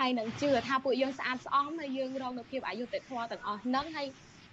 [0.00, 4.06] ហើយនឹងជឿថាពួកយើងស្អាតស្អំហើយយើងរងនូវភាពអយុត្តិធម៌ទាំងអស់ហ្នឹងហើយ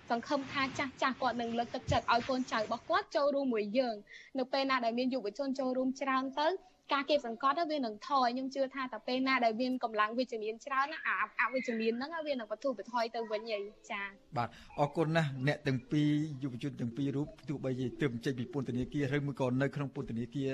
[0.10, 3.96] សង្ឃឹមថាចាស់ចាស់គាត់នឹងលើកទឹកចិត្តឲ្យកូនចៅរបស់គាត់ចូលរួមមួយយើង
[4.40, 6.48] នៅពេលណាដែលមានយុវជនចូលរួមច្រើនទៅ
[6.94, 13.60] ការគៀបសង្កត់វានឹងថយខ្ញុំជឿថាតែពេលណាដែលមានកម្លាំងវិជ្ជមានច្រើនអាអវិជ្ជមានហ្នឹងវានឹងបទុបថយទៅវិញហី
[13.92, 14.02] ចា
[14.38, 16.10] បាទអរគុណណាស់អ្នកទាំងពីរ
[16.44, 20.52] យុវជនទាំងពីររូបទោះបីជាទើបចេញពីពន្ធនាគារឬមួយក៏នៅក្នុងពន្ធនាគារ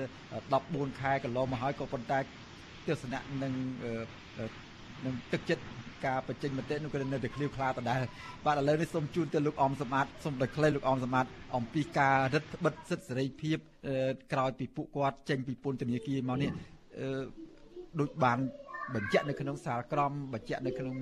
[0.48, 2.18] 14ខែកន្លងមកហើយក៏ប៉ុន្តែ
[2.88, 3.52] ទស្សនៈនឹង
[5.04, 5.62] នឹងទឹកចិត្ត
[6.06, 8.00] ការបញ្ចេញមតិនោះក៏នៅតែឃ្លាវខ្លាដដែល
[8.46, 13.58] បាទឥឡូវនេះសូមជូនទៅលោកអមសម្បត្តិសូមដល់ខ្លីលោកអមសម្បត្តិអំពីការរឹតបន្តឹងសិទ្ធិសេរីភាព
[14.32, 16.50] ក្រោយពីពួកគាត់ចេញពីពន្ធនាគារមកនេះ
[18.00, 18.38] ដូចបាន
[18.94, 20.96] បញ្ជាក់នៅក្នុងសាលក្រមបញ្ជាក់នៅក្នុង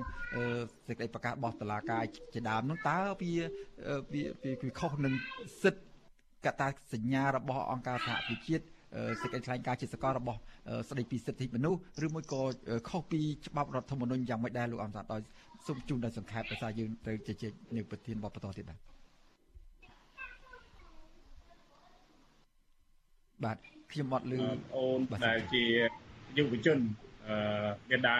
[0.87, 2.03] សេចក្តីប្រកាសរបស់តុលាការ
[2.35, 3.33] ជាដើមនោះតើវា
[4.13, 4.23] វា
[4.63, 5.15] វាខុសនឹង
[5.63, 5.85] សិទ្ធិ
[6.45, 8.65] កតាសញ្ញារបស់អង្គការសហប្រជាជាតិ
[9.20, 10.40] សេចក្តីថ្លែងការណ៍ជាសកលរបស់
[10.88, 12.42] ស្តីពីសិទ្ធិមនុស្សឬមួយក៏
[12.88, 15.22] ខុសពីច្បាប់រដ្ឋធម្មនុញ្ញយ៉ាងម៉េចដែរលោកអំសាដោយ
[15.66, 18.79] សូមជូនដោយសង្ខេបដោយសារយើងទៅជជែកនៅប្រធានបបតទៀតដែរ
[23.44, 23.57] បាទ
[23.92, 24.38] ខ្ញុំអត់លឺ
[24.77, 25.64] អូនដែលជា
[26.38, 26.79] យុវជន
[27.29, 27.37] អឺ
[27.90, 28.18] មេដា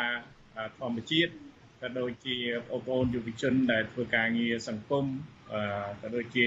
[0.79, 1.33] ធម្មជាតិ
[1.81, 2.37] ក៏ដូចជា
[2.71, 5.05] បងប្អូនយុវជនដែលធ្វើការងារសង្គម
[5.53, 5.61] អឺ
[6.01, 6.47] ក៏ដូចជា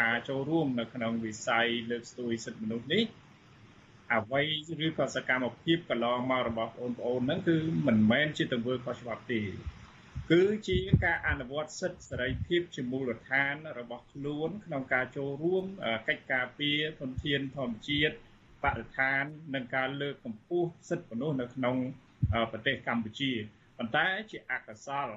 [0.00, 3.04] ការចូលរួមនៅក្នុងវិស័យលើកស្ទួយសិទ្ធិមនុស្សនេះ
[4.14, 4.42] អ្វី
[4.86, 9.42] ឬក៏សកម្មភាពកន្លងមករបស់បងប្អូនហ្នឹងគឺមិនមែនជាទង្វើខុសច្បាប់ទេ
[10.30, 15.64] គឺជាការអនុវត្តសិទ្ធិសេរីភាពជាមូលដ្ឋានរបស់ខ្លួនក្នុងការចូលរួម
[16.08, 18.14] កិច្ចការពារធនធានធម្មជាតិ
[18.64, 19.22] បរិស្ថាន
[19.54, 21.76] និងការលើកកម្ពស់សិទ្ធិមនុស្សនៅក្នុង
[22.52, 23.32] ប្រទេសកម្ពុជា
[23.78, 25.08] ប៉ុន្តែជាអកុសល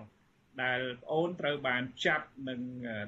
[0.64, 2.60] ដែលប្អូនត្រូវបានចាប់និង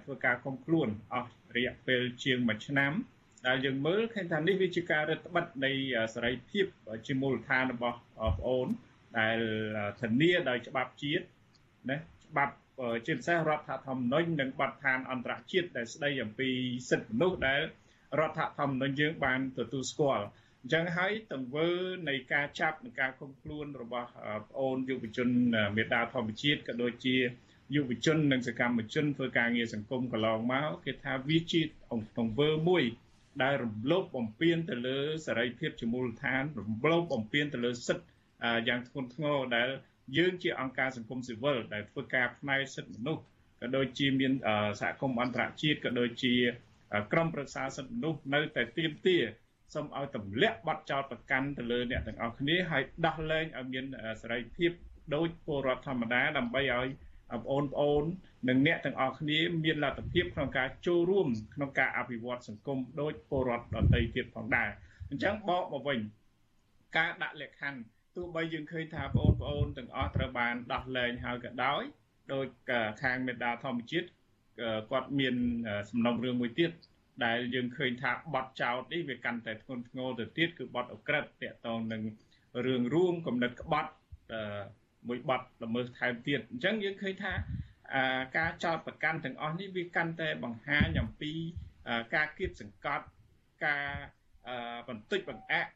[0.04, 2.94] ធ្វើការឃុំខ្លួនអស់រយៈពេលជាង1ឆ្នាំ
[3.48, 5.72] ដែលយើងមើលឃើញថានេះវាជាការរឹតបន្តឹងនៃ
[6.14, 6.66] សេរីភាព
[7.08, 7.98] ជាមូលដ្ឋានរបស់
[8.40, 8.68] ប្អូន
[9.20, 9.38] ដែល
[10.02, 11.24] ធានាដោយច្បាប់ជាតិ
[11.90, 11.98] ណា
[12.30, 12.54] ច្បាប់
[13.06, 16.50] ជាពិសេសរដ្ឋធម្មនុញ្ញនិងបទដ្ឋានអន្តរជាតិដែលស្ដីអំពី
[16.90, 17.62] សិទ្ធិមនុស្សដែល
[18.20, 20.26] រដ្ឋធម្មនុញ្ញយើងបានទទួលស្គាល់
[20.64, 21.70] អញ្ចឹងហើយទង្វើ
[22.10, 24.10] នៃការចាប់និងការឃុំខ្លួនរបស់
[24.50, 25.30] ប្អូនយុវជន
[25.78, 27.18] មេដាធម្មជាតិក៏ដូចជា
[27.76, 31.62] យុវជននិងសកម្មជនធ្វើការងារសង្គមកន្លងមកគេថាវាជា
[32.18, 32.84] ទង្វើមួយ
[33.44, 38.08] ដែលរំលោភបំពានទៅលើសេរីភាពជាមូលដ្ឋានរំលោភបំពានទៅលើសិទ្ធិ
[38.68, 39.70] យ៉ាងធ្ងន់ធ្ងរដែល
[40.18, 43.24] យើងជាអង្គការសង្គមស៊ីវិលដែលធ្វើការផ្នែកសិទ្ធិមនុស្ស
[43.62, 44.34] ក៏ដូចជាមាន
[44.82, 46.36] សហគមន៍អន្តរជាតិក៏ដូចជា
[47.12, 49.18] ក្រមប្រឹក្សាសិទ្ធិមនុស្សនៅតែទៀមទា
[49.74, 53.86] សូមឲ្យទម្លាក់បទចោទប្រកាន់ទៅលើអ្នកទាំងអស់គ្នាហើយដោះលែងឲ្យមាន
[54.22, 54.72] សេរីភាព
[55.16, 56.90] ដោយពលរដ្ឋធម្មតាដើម្បីឲ្យ
[57.38, 58.04] បងប្អូន
[58.50, 64.70] និងអ្នកទាំងអស់គ្នាមានលទ្ធភាពក្នុងការចូលរួមក្នុងការអភិវឌ្ឍសង្គមដោយពលរដ្ឋដទៃទៀតផងដែរ
[65.10, 66.00] អញ្ចឹងបកមកវិញ
[66.98, 67.80] ការដាក់លក្ខខណ្ឌ
[68.16, 71.82] ទោះបីយើងឃើញថាបងប្អូនទាំងអស់ត្រូវបានដោះលែងហើយក៏ដោយ
[72.34, 72.46] ដោយ
[73.04, 74.08] ខាងមេដាធម្មជាតិ
[74.92, 75.36] គាត់មាន
[75.90, 76.72] សំណុំរឿងមួយទៀត
[77.26, 82.02] ដែលយើងឃើញថាបទចោតនេះវាកាន់តែធ្ងន់ធ្ងរទៅទៀតគឺបទអក្រិតតាក់ទងនឹង
[82.66, 83.92] រឿងរួមគំនិតក្បត់
[85.08, 87.34] មួយបទល្មើសថែមទៀតអញ្ចឹងយើងឃើញថា
[88.38, 91.34] ការចោតប្រកាន់ទាំងអស់នេះវាកាន់តែបង្ហាញអំពី
[92.16, 93.06] ការគៀបសង្កត់
[93.66, 93.86] ការ
[94.88, 95.72] បន្តិចបង្អាក់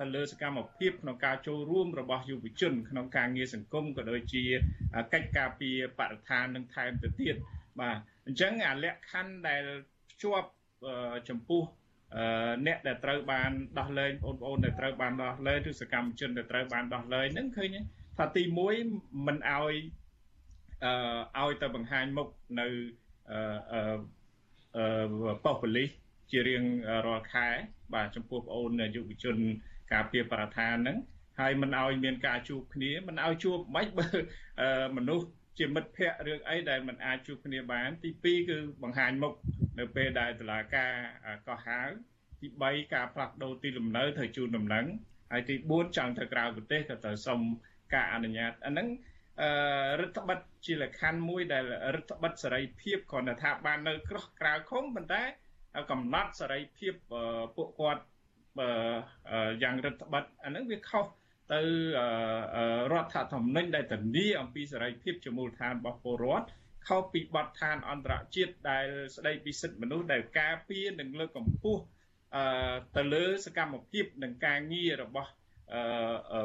[0.00, 4.42] ទៅលើសកម្មភាពក្នុងការចូលរួមរបស់យុវជន ក្នុងការងារសង្គមក៏ដូចជា
[5.14, 7.34] កិច្ចការពារបរិស្ថាននិងថែមទៅទៀត
[7.80, 7.96] បាទ
[8.26, 9.62] អញ្ចឹងអាលក្ខខណ្ឌដែល
[10.10, 10.48] ភ្ជាប់
[11.28, 11.62] ចំពោះ
[12.66, 17.76] អ្នកដែលត្រូវបានដោះលែងបងប្អូនដែលត្រូវបានដោះលែងឬសកម្មជនដែលត្រូវបានដោះលែងហ្នឹងឃើញ
[18.22, 18.42] ថាទី
[18.84, 19.74] 1មិនអោយ
[20.84, 22.28] អឺឲ្យទៅបង្ហាញមុខ
[22.60, 22.66] នៅ
[23.30, 23.40] អឺ
[24.76, 25.90] អឺប៉ុស្តិ៍ប៉ូលីស
[26.30, 26.64] ជារៀង
[27.06, 27.48] រាល់ខែ
[27.94, 29.36] បាទចំពោះបងអូនយុវជន
[29.92, 30.98] ការពារបរិស្ថានហ្នឹង
[31.40, 34.08] ហើយមិនឲ្យមានការជួបគ្នាមិនឲ្យជួបមិនបើ
[34.96, 35.26] មនុស្ស
[35.58, 39.32] ជាមិត្តភ័ក្តិរឿងអីដែលมันអាចជួបគ្នាបាន ទី2គឺបង្ហាញមុខ
[39.78, 40.92] នៅពេលដែលតុលាការ
[41.46, 41.80] កោះហៅ
[42.40, 44.86] ទី3ការផ្លាស់ប្ដូរទីលំនៅត្រូវជូនដំណឹង
[45.32, 47.40] ហើយទី4ចង់ទៅក្រៅប្រទេសក៏ត្រូវសុំ
[47.94, 48.88] ការអនុញ្ញាតអាហ្នឹង
[50.00, 51.64] រដ្ឋបិតជាលក្ខណ្ឌមួយដែល
[51.94, 55.22] រដ្ឋបិតសេរីភាពគ្រាន់តែថាបាននៅក្រោះក្រៅឃុំប៉ុន្តែ
[55.90, 56.94] កំណត់សេរីភាព
[57.56, 58.02] ពួកគាត់
[59.62, 61.06] យ៉ាងរដ្ឋបិតអាហ្នឹងវាខុស
[61.52, 61.60] ទៅ
[62.92, 66.48] រដ្ឋធម្មនុញ្ញដែលធានាអំពីសេរីភាពជាមូលដ្ឋានរបស់ពលរដ្ឋ
[66.88, 68.86] ខុសពីបទដ្ឋានអន្តរជាតិដែល
[69.16, 71.82] ស្ដីពីសិទ្ធិមនុស្សដែលការពារនិងលើកកម្ពស់
[72.96, 75.30] ទៅលើសកម្មភាពនិងការងាររបស់
[75.72, 76.42] អឺ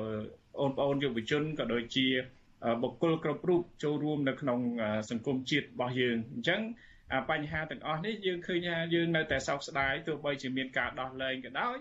[0.70, 2.08] នប្អូនយុវជនក៏ដូចជា
[2.84, 4.60] បុគ្គលគ្រប់រូបចូលរួមនៅក្នុង
[5.10, 6.62] សង្គមជាតិរបស់យើងអញ្ចឹង
[7.30, 11.76] បញ្ហាទាំងអស់នេះយើងឃើញថាយើងនៅតែសោកស្ដាយទោះបីជាមានការដោះលែងក៏ដោយ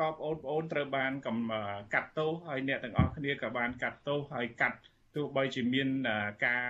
[0.00, 1.38] ក៏បងប្អូនត្រូវបានកំ
[1.94, 4.78] កាត់ទោសហើយអ្នកទាំងអស់គ្នាក៏បានកាត់ទោសហើយកាត់
[5.16, 5.88] ទោះបីជាមាន
[6.46, 6.66] ការ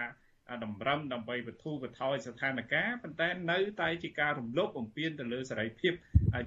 [0.64, 5.92] តម្រឹមដើម្បីបទូបថយស្ថានភាពប៉ុន្តែនៅតែជាការរំលោភបំពានទៅលើសេរីភាព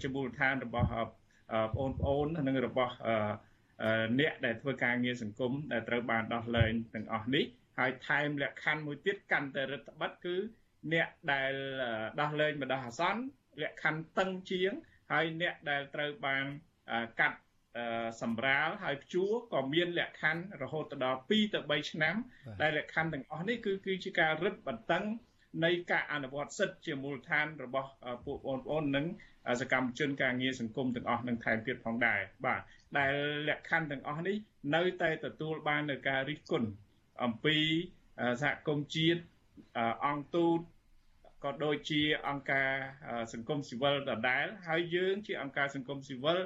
[0.03, 0.89] ជាមូលដ្ឋានរបស់
[1.77, 2.93] បងប្អូននិងរបស់
[4.19, 7.45] អ្នកដែលធ្វើការងារសង្គមដែលត្រូវបានដោះលែងទាំងអស់នេះ
[7.79, 10.35] ហើយថែមលក្ខខណ្ឌមួយទៀតកាន់តែរដ្ឋបတ်គឺ
[10.93, 11.53] អ្នកដែល
[12.21, 13.21] ដោះលែងបណ្ដោះអាសន្ន
[13.61, 14.71] លក្ខខណ្ឌតឹងជាង
[15.11, 16.45] ហើយអ្នកដែលត្រូវបាន
[17.19, 17.39] កាត់
[18.21, 22.15] សម្រាលហើយព្យួរក៏មានលក្ខខណ្ឌរហូតដល់2ទៅ3ឆ្នាំ
[22.61, 25.03] ដែលលក្ខខណ្ឌទាំងអស់នេះគឺគឺជាការរឹតបន្តឹង
[25.65, 27.89] នៃការអនុវត្តសិទ្ធិជាមូលដ្ឋានរបស់
[28.25, 29.05] ពួកបងប្អូននិង
[29.61, 32.61] សកម្មជនការងារសង្គមទាំងអស់នឹងថែមទៀតផងដែរបាទ
[32.99, 33.13] ដែល
[33.49, 34.37] លក្ខខណ្ឌទាំងអស់នេះ
[34.75, 36.69] នៅតែទទួលបាននៅការរិះគន់
[37.23, 37.57] អំពី
[38.41, 39.21] សហគមន៍ជាតិ
[40.05, 40.59] អង្គទូត
[41.43, 42.71] ក៏ដូចជាអង្គការ
[43.33, 46.39] សង្គមស៊ីវិលដដែលហើយយើងជាអង្គការសង្គមស៊ីវិល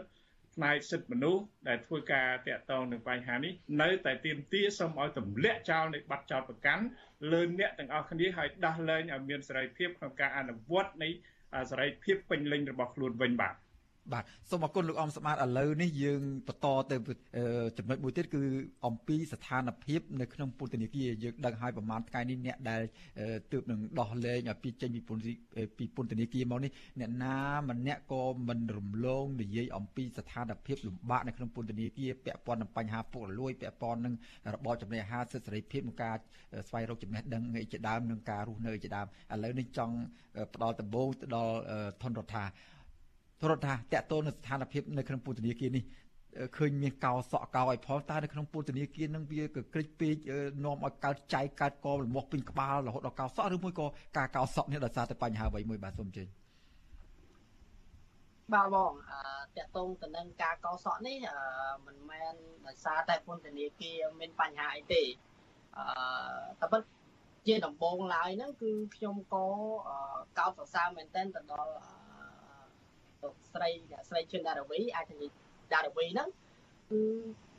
[0.56, 6.84] ផ្នែកសិទ្ធិមនុស្សដែលធ្វើការតាក់ទងនឹងបញ្ហានេះនៅតែទាមទារសូមឲ្យទម្លាក់ចោលនៃប័ណ្ណចោតប្រកាន់
[7.32, 11.10] លើអ្នកទាំងអស់គ្នាឲ្យដោះលែងឲ្យមានសេរីភាពក្នុងការអនុវត្តនៃ
[11.72, 13.56] សេរីភាពពេញលេញរបស់ខ្លួនវិញបាទ
[14.14, 16.96] បាទសូមអរគុណលោកអំសម្បត្តិឥឡូវនេះយើងបន្តទៅ
[17.78, 18.42] ចំណុចមួយទៀតគឺ
[18.86, 22.82] អំពីស្ថានភាពនៅក្នុងពន្ធនាគារយើងដឹងហើយប្រហែលថ្ងៃនេះអ្នកដែល
[23.52, 25.28] ទើបនឹងដោះលែងឲ្យពីចេញពីពន្ធ
[25.78, 27.36] ពីពន្ធនាគារមកនេះអ្នកណា
[27.70, 34.14] ម្នាក់ក៏មិនរំលងនិយាយអំពីស្ថានភាពលំបាកនៅក្នុងពន្ធនាគារពាក់ព័ន្ធនឹងបញ្ហាពុករលួយពាក់ព័ន្ធនឹង
[34.54, 36.16] របបចំណេះអាហារសិទ្ធិសេរីភាពក្នុងការ
[36.68, 39.96] ស្វែងរកចំណេះដឹងឯជាដើមនឹងការរស់នៅជាដើមឥឡូវនេះចង់
[40.54, 41.56] ផ្ដល់ដំបូងទៅដល់
[42.02, 42.46] ធនរដ្ឋា
[43.50, 45.84] រដ្ឋថាតកតូននៅស្ថានភាពនៅក្នុងពន្ធនាគារនេះ
[46.58, 50.16] ឃើញមានកោសក់កោឲ្យផលតើនៅក្នុងពន្ធនាគារនឹងវាក៏ក្រិចពេក
[50.66, 53.86] នាំឲ្យកើតចៃកើតកលមាស់ពេញក្បាលរហូតដល់កោសក់ឬមួយក៏
[54.18, 56.28] ការកោសក់នេះដោយសារតែបញ្ហាអ្វីមួយបាទសូមជើញ
[58.54, 61.18] បាទបងអឺតកតងទៅនឹងការកោសក់នេះ
[61.88, 62.34] មិនមែន
[62.68, 65.04] ដោយសារតែពន្ធនាគារមានបញ្ហាអីទេ
[65.78, 65.84] អឺ
[66.60, 66.82] តែពិត
[67.48, 69.46] ជាដំបូងឡើយហ្នឹងគឺខ្ញុំក៏
[70.40, 71.74] កោតសរសើរមែនទែនទៅដល់
[73.24, 75.32] លោកស្រីអ្នកស្រីជឿនដារវីអាចនិយាយ
[75.74, 76.30] ដារវីហ្នឹង
[76.90, 77.02] គឺ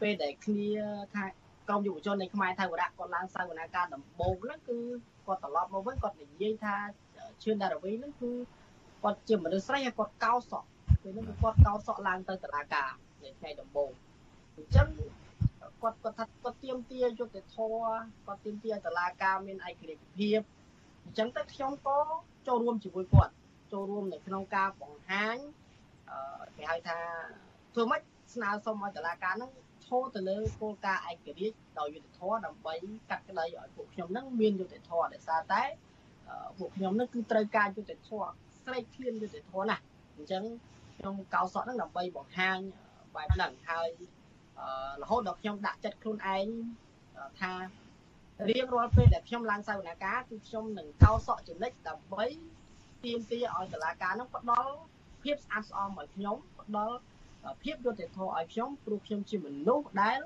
[0.01, 0.69] ពេលដែលគ្នា
[1.15, 1.25] ថា
[1.69, 4.79] ក្រុមយុវជននៃខ្មែរថៃវរៈគាត់ឡើងសវនាការដំបូងហ្នឹងគឺ
[5.27, 6.75] គាត់ត្រឡប់មកវិញគាត់និយាយថា
[7.43, 8.31] ជឿនដារវីហ្នឹងគឺ
[9.03, 10.67] គាត់ជាមនុស្សស្រីហើយគាត់កោសក់
[11.03, 12.91] ពេលហ្នឹងគាត់កោសក់ឡើងទៅតុលាការ
[13.23, 13.91] នៅថ្ងៃដំបូង
[14.57, 14.89] អញ្ចឹង
[15.83, 17.75] គាត់គាត់ថាគាត់ទៀមទាយុទ្ធធរ
[18.27, 20.41] គាត់ទៀមទាតុលាការមានឯករាជ្យភាព
[21.05, 21.99] អញ្ចឹងទៅខ្ញុំក៏
[22.47, 23.33] ចូលរួមជាមួយគាត់
[23.73, 25.37] ចូលរួមនៅក្នុងការបង្ហាញ
[26.57, 26.99] គេហៅថា
[27.75, 28.01] ធ្វើម៉េច
[28.35, 29.51] ស្នើសុំឲ្យតុលាការហ្នឹង
[29.87, 32.75] ឈរទៅលើគោលការណ៍ឯករាជ្យដោយយុត្តិធម៌ដើម្បី
[33.11, 35.63] កាត់ក្តីឲ្យពួកខ្ញុំហ្នឹងមានយុត្តិធម៌ដោយសារតែ
[36.59, 38.29] ពួកខ្ញុំហ្នឹងគឺត្រូវការយុត្តិធម៌
[38.65, 39.83] ស្រេកឃ្លានយុត្តិធម៌ណាស់
[40.17, 40.45] អញ្ចឹង
[40.97, 42.59] ខ្ញុំកោសក់ហ្នឹងដើម្បីបង្ហាញ
[43.17, 43.89] បែបហ្នឹងហើយ
[45.03, 46.47] រហូតដល់ខ្ញុំដាក់ចិត្តខ្លួនឯង
[47.41, 47.53] ថា
[48.51, 52.25] រៀងរាល់ពេលដែលខ្ញុំឡើងសវនកម្មគឺខ្ញុំនឹងកោសក់ចំណិចដើម្បី
[53.05, 54.73] ទាមទារឲ្យតុលាការនឹងផ្ដល់
[55.23, 56.97] ភាពស្អាតស្អំឲ្យខ្ញុំផ្ដល់
[57.63, 60.19] ភាពយុត្តិធម៌ឲ្យខ្ញុំព្រោះខ្ញុំជាមនុស្សដែល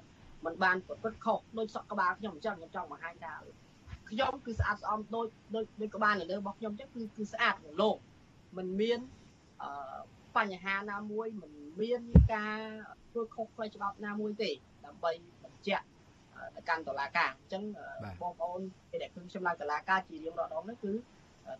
[0.45, 3.33] មិនបានប្រព្រឹត្តខុសដោយសក់ក្បាលខ្ញុំអញ្ចឹងខ្ញុំចង់បង្ហាញថា
[4.11, 7.97] ខ្ញុំគឺស្អាតស្អំដូចដូចដូចក្បាលនៅលើរបស់ខ្ញុំអញ្ចឹងគឺគឺស្អាតក្នុងលោក
[8.57, 8.99] មិនមាន
[9.63, 9.71] អឺ
[10.37, 12.01] បញ្ហាណាមួយមិនមាន
[12.35, 12.59] ការ
[13.11, 14.51] ធ្វើខុសផ្លូវច្បាប់ណាមួយទេ
[14.85, 15.13] ដើម្បី
[15.45, 15.85] បញ្ជាក់
[16.57, 17.63] ទៅកាន់តុលាការអញ្ចឹង
[18.21, 18.61] បងប្អូន
[18.91, 20.93] ពេលដែលខ្ញុំឡើងតុលាការជារៀងរាល់ដងនោះគឺ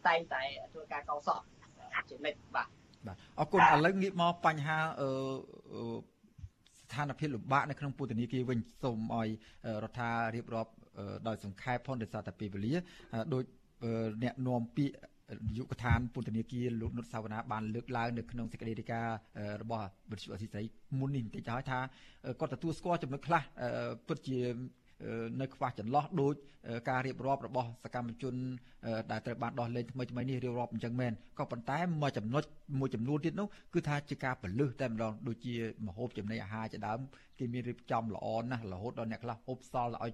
[0.09, 1.45] តែងតែធ្វើការកោសល្យ
[2.11, 2.69] ជានិច្ចបាទ
[3.07, 5.09] បាទអរគុណឥឡូវងាកមកបញ្ហាអឺ
[6.81, 9.29] ស្ថានភាពលំបាកនៅក្នុងពុទ្ធនីគារវិញសូមឲ្យ
[9.85, 10.73] រដ្ឋារៀបរាប់
[11.29, 12.75] ដោយសង្ខេបផងដោយសារតែពេលវេលា
[13.35, 13.43] ដោយ
[14.23, 14.95] អ្នកនាំពាក្យ
[15.49, 19.17] នាយកដ្ឋានពន្ធនាគារលោកនុតសាវណ្ណាបានលើកឡើងនៅក្នុងសេចក្តីរាយការណ៍
[19.63, 20.63] របស់វិទ្យុអសីស្រី
[20.99, 21.79] មុននេះបន្តិចហើយថា
[22.41, 23.43] គាត់ទទួលស្គាល់ចំណុចខ្លះ
[24.07, 24.39] ពិតជា
[25.41, 26.35] នៅខ្វះចន្លោះដូច
[26.89, 28.35] ការរៀបរាប់របស់សកម្មជន
[29.11, 32.43] ដែលត្រូវបានដោះលែងថ្មីថ្មីនេះរៀបរាប់អញ្ចឹងមែនក៏ប៉ុន្តែមួយចំណុច
[32.81, 35.55] មួយចំនួនទៀតនោះគឺថាជាការពលឹះតែម្ដងដូចជា
[35.87, 37.01] មហូបចំណីអាហារជាដើម
[37.39, 40.13] គេមានរៀបចំល្អណាស់រហូតដល់អ្នកខ្លះហូបសល់ឲ្យ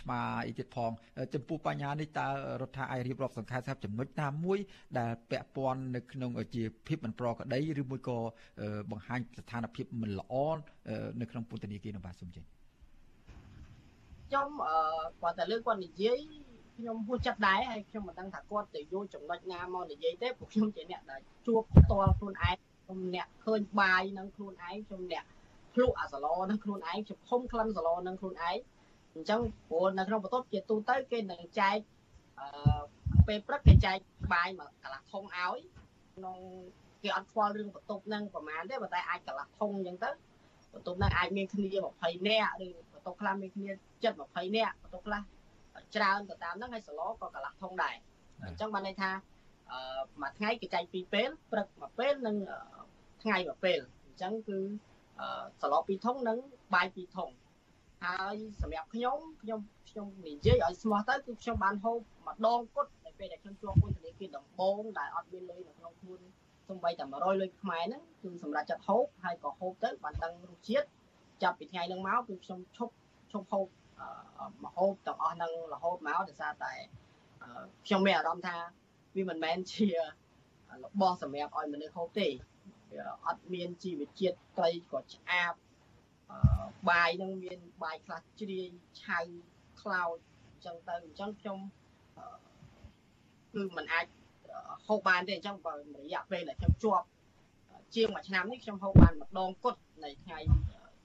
[0.00, 0.90] ឆ្មាអីទៀតផង
[1.34, 2.28] ចំពោះបញ្ហានេះតើ
[2.62, 4.58] រដ្ឋាភិបាលរៀបរាប់សង្ខេបស្រាប់ចំណុចណាមួយ
[4.98, 8.18] ដែលពាក់ព័ន្ធនៅក្នុងជាភាពមិនប្រក្រតីឬមួយក៏
[8.90, 10.34] បង្ហាញស្ថានភាពមិនល្អ
[11.20, 12.57] នៅក្នុងពន្ធនាគារនៅបាទសូមចេញ
[14.28, 14.76] ខ្ញុំអឺ
[15.20, 16.20] គាត់តែលើគាត់និយាយ
[16.76, 22.54] ខ្ញុំហួសចិត្តដែរហើយខ្ញុំមិនដឹងថាគាត់ទៅយកចំណុចណាមកនិយាយទេព្រោះខ្ញុំជាអ្នកដែលជួបផ្ទាល់ខ្លួនឯង
[22.84, 25.24] ខ្ញុំអ្នកឃើញបាយនឹងខ្លួនឯងខ្ញុំអ្នក
[25.74, 28.56] ភ្លុកអាសាឡនឹងខ្លួនឯងខ្ញុំភុំក្លិនសាឡនឹងខ្លួនឯង
[29.14, 31.78] អញ្ចឹងព្រោះនៅក្នុងបន្ទប់ជាទូទៅគេនឹងចែក
[32.40, 32.80] អឺ
[33.26, 33.96] ពេលព្រឹកគេចែក
[34.32, 35.58] បាយមកកន្លះធុងឲ្យ
[36.16, 36.36] ក្នុង
[37.02, 40.10] គេអត់ខ្វល់រឿងបន្ទប់ហ្នឹងប្រហែលទេប៉ុន្តែអាចកន្លះធុងអញ្ចឹងទៅ
[40.72, 41.64] បន្ទប់ហ្នឹងអាចមានគ្នា
[41.96, 42.68] 20នាក់ឬ
[43.08, 43.70] បន្ទប់ខ្លះមានគ្នា
[44.04, 45.22] ចិត្ត20នាក់បន្ទប់ខ្លះ
[45.96, 47.94] ច្រើនទៅតាមហ្នឹងហើយសឡក៏កន្លះធុងដែរ
[48.46, 49.10] អញ្ចឹងបានន័យថា
[49.70, 49.78] អឺ
[50.22, 52.36] មួយថ្ងៃគេចែកពីរពេលព្រឹកមួយពេលនិង
[53.22, 54.58] ថ្ងៃមួយពេលអញ្ចឹងគឺ
[55.60, 56.38] សឡពីរធុងនិង
[56.74, 57.30] បាយពីរធុង
[58.04, 66.20] ហើយសម្រាប់ខ្ញុំខ្ញុំខ្ញុំនិយាយឲ្យស្មោះទៅគឺខ្ញុំបានហូបម្ដងគត់នៅពេលដែលខ្ញុំជាប់ពន្ធនាគារដំបងដែលអត់មានលុយនៅក្នុងខ្លួន
[66.68, 70.86] សំបីតែ100លុយខ្មែរហ្នឹងគឺសម្រាប់ចាត់ហូបហើយក៏ហូបទៅបានដឹងរសជាតិ
[71.42, 72.92] ចាប់ពីថ្ងៃហ្នឹងមកគឺខ្ញុំឈប់
[73.32, 73.66] ឈប់ហូប
[74.64, 76.72] មហូបទាំងអស់ហ្នឹងរហូតមកដោយសារតែ
[77.86, 78.56] ខ្ញុំមានអារម្មណ៍ថា
[79.16, 79.98] វាមិនមែនជារ
[81.00, 82.28] បស់សម្រាប់ឲ្យមនុស្សហូបទេ
[82.92, 85.52] វាអត់មានជីវជាតិត្រីក៏ឆ្អាប
[86.90, 88.68] បាយនឹងមានបាយខ្លះជ្រាយ
[89.02, 89.20] ឆៅ
[89.80, 90.16] ខ្លោច
[90.48, 91.58] អញ្ចឹងទៅអញ្ចឹងខ្ញុំ
[93.54, 94.06] គឺมันអាច
[94.86, 95.80] ហូបបានទេអញ្ចឹងបើរ
[96.12, 97.06] យៈពេលដែលខ្ញុំជាប់
[97.94, 100.38] ជាងមួយឆ្នាំនេះខ្ញុំហូបបានម្ដងគត់នៃថ្ងៃ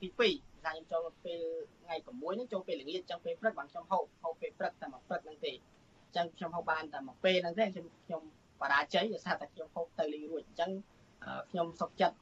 [0.01, 1.39] ទី2 ថាខ្ញុំចូលពេល
[1.84, 8.22] ថ្ងៃ6ហ្នឹងចូលពេលល្ងាចអញ្ចឹងពេលព្រឹកបានខ្ញុំហូបហូបពេលព្រឹកតែមួយព្រឹកហ្នឹងទេអញ្ចឹងខ្ញុំហូបបានតែមួយពេលហ្នឹងទេខ្ញុំខ្ញុំ
[8.61, 10.72] បរាជ័យដោយសារតែខ្ញុំហូបទៅលេងរួចអញ្ចឹង
[11.51, 12.18] ខ្ញុំសុខចិត្ត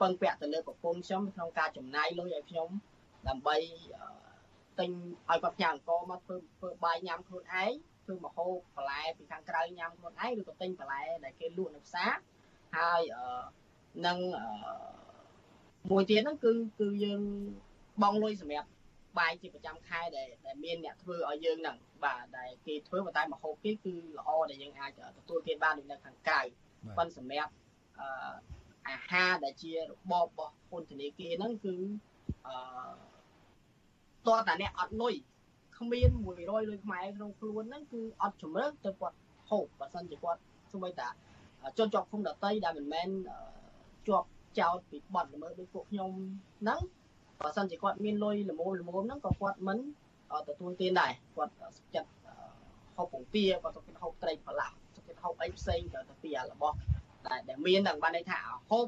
[0.00, 2.68] ពឹងពាក់ទៅលើប្រពន្ធខ្ញុំក្នុងការចំណាយលុយឲ្យខ្ញុំ
[3.28, 3.56] ដើម្បី
[4.78, 4.90] ទិញ
[5.28, 7.72] ឲ្យគាត់ផ្ញើអង្គមកធ្វើធ្វើបាយញ៉ាំខ្លួនឯង
[8.04, 12.10] ធ្វើម្ហូបបន្លែពីខាងក្រៅញ៉ាំខ្លួនឯងឬក៏ទិញបន្លែដែលគេលក់នៅផ្សារ
[12.76, 13.00] ហើយ
[14.06, 14.18] នឹង
[15.90, 17.20] មួយទៀតហ្នឹងគឺគឺយើង
[18.02, 18.68] បងលុយសម្រាប់
[19.18, 26.40] បាយជាប្រចាំខែដែលដែលមានអ្នកធ្វើឲ្យយើងហ្នឹងបាទដែលគេធ្វើប៉ុន្តែម្ហូបគេគឺល្អដែលយើងអាចទទួលទានបាននៅខាងក្រៅ
[26.96, 27.52] ប៉ុន្តែសម្រាប់
[28.00, 28.34] អឺ
[28.88, 29.78] អាហារដែលជារ
[30.12, 31.74] បបរបស់ពន្ធនាគារហ្នឹងគឺ
[32.46, 32.56] អឺ
[34.28, 35.14] តើតាអ្នកអត់លុយ
[35.78, 39.16] គ្មាន100លុយខ្មែរក្នុងខ្លួនហ្នឹងគឺអត់ជំរឿនទៅគាត់
[39.50, 40.40] ហូបបើសិនជាគាត់
[40.72, 41.08] ស្មួយតា
[41.78, 43.08] ជនជាប់ឃុំដតីដែលមិនមែន
[44.08, 44.28] ជាប់
[44.60, 46.10] ចោតពីបទល្មើសដូចពួកខ្ញុំ
[46.60, 46.80] ហ្នឹង
[47.40, 49.78] បើសិនជាគាត់មានលុយល្មមល្មមហ្នឹងក៏គាត់មិន
[50.48, 51.52] ទទួលទានដែរគាត់
[51.94, 52.10] ចិត្ត
[52.96, 54.74] ហូបពងទាគាត់ទៅហូបត្រីប្រឡាក់
[55.08, 56.76] ទៅហូបអីផ្សេងទៅពីអារបស់
[57.28, 58.38] ដែលដែលមានហ្នឹងបានន័យថា
[58.70, 58.86] ហូប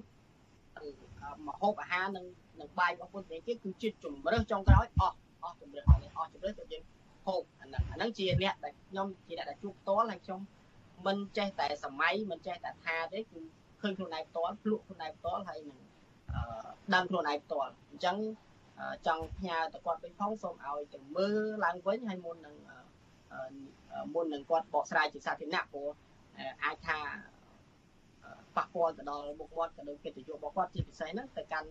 [1.46, 2.24] មកហូបអាហារនឹង
[2.60, 3.52] នឹងបាយរបស់ពុទ្ធនេះគឺ
[3.82, 6.84] ជាជំរើសចុងក្រោយអស់អស់ជំរើសអស់ជំរើសទៅយើង
[7.26, 10.40] ហូបអាហ្នឹងអាហ្នឹងជាអ្នកដែលខ្ញុំជាអ្នកដែលជួបផ្ទាល់ហើយខ្ញុំ
[11.06, 13.40] មិនចេះតែសម័យមិនចេះតែថាទេគឺ
[13.80, 15.80] ឃើញខ្លួនឯងផ្ទាល់ភ្លក់ខ្លួនឯងផ្ទាល់ហើយនឹង
[16.94, 18.16] ដឹងខ្លួនឯងផ្ទាល់អញ្ចឹង
[19.06, 22.56] ចង់ផ្ញើទៅគាត់វិញផងសូមឲ្យទៅមើលឡើងវិញហើយមុននឹង
[24.14, 25.88] មុននឹងគាត់បកស្រាយជាសាធារណៈព្រោះ
[26.64, 26.98] អាចថា
[28.56, 31.68] ប៉ះពាល់ទៅដល់មុខមាត់ក៏ដូចកិត្តិយសរបស់គាត់ជាពិសេសហ្នឹងទៅកាន់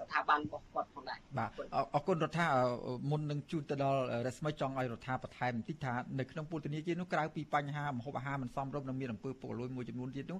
[0.00, 1.50] ស្ថាប័នរបស់គាត់ផងដែរបាទ
[1.94, 2.46] អរគុណរដ្ឋា
[3.10, 10.38] មុននឹងជួនទៅដល់រស្មីចង់ឲ្យរដ្ឋាបន្ថែមបន្តិចថានៅក្នុងពុទ្ធនីគារនោះក្រៅពីបញ្ហាមហូបអាហារមិនសមរម្យនិងមានអំពើពុករលួយមួយចំនួនទៀតនោះ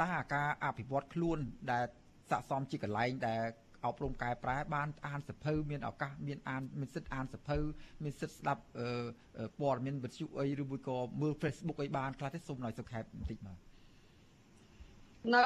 [0.00, 1.38] តើអាការអភិវឌ្ឍខ្លួន
[1.70, 1.84] ដែល
[2.30, 3.42] ស័កសមជាកន្លែងដែល
[3.86, 7.58] អប់រំកែប្រែបានអានសភៅមានឱកាសមានអានមានសិទ្ធអានសភៅ
[8.02, 8.62] មានសិទ្ធស្ដាប់
[9.60, 13.58] ព័ត៌មានវិទ្យុអីឬមួយក៏មើល Facebook អីបានខ្លះទេសូមឲ្យសុខែបបន្តិចបាទ
[15.34, 15.42] នៅ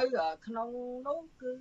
[0.47, 0.69] ក្នុង
[1.07, 1.51] នោះគឺ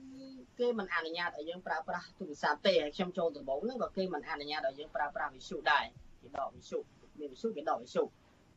[0.58, 5.84] គេមិនអនុញ្ញាតឲ្យយើងប្រើប្រាស់ទូរស័ព្ទទេហើយខ្ញុំចូលដំបូងហ្នឹងក៏គេមិនអនុញ្ញាតឲ្យយើងប្រើប្រាស់វិទ្យុដែរ
[6.20, 6.78] គេដកវិទ្យុ
[7.18, 8.02] មានវិទ្យុគេដកវិទ្យុ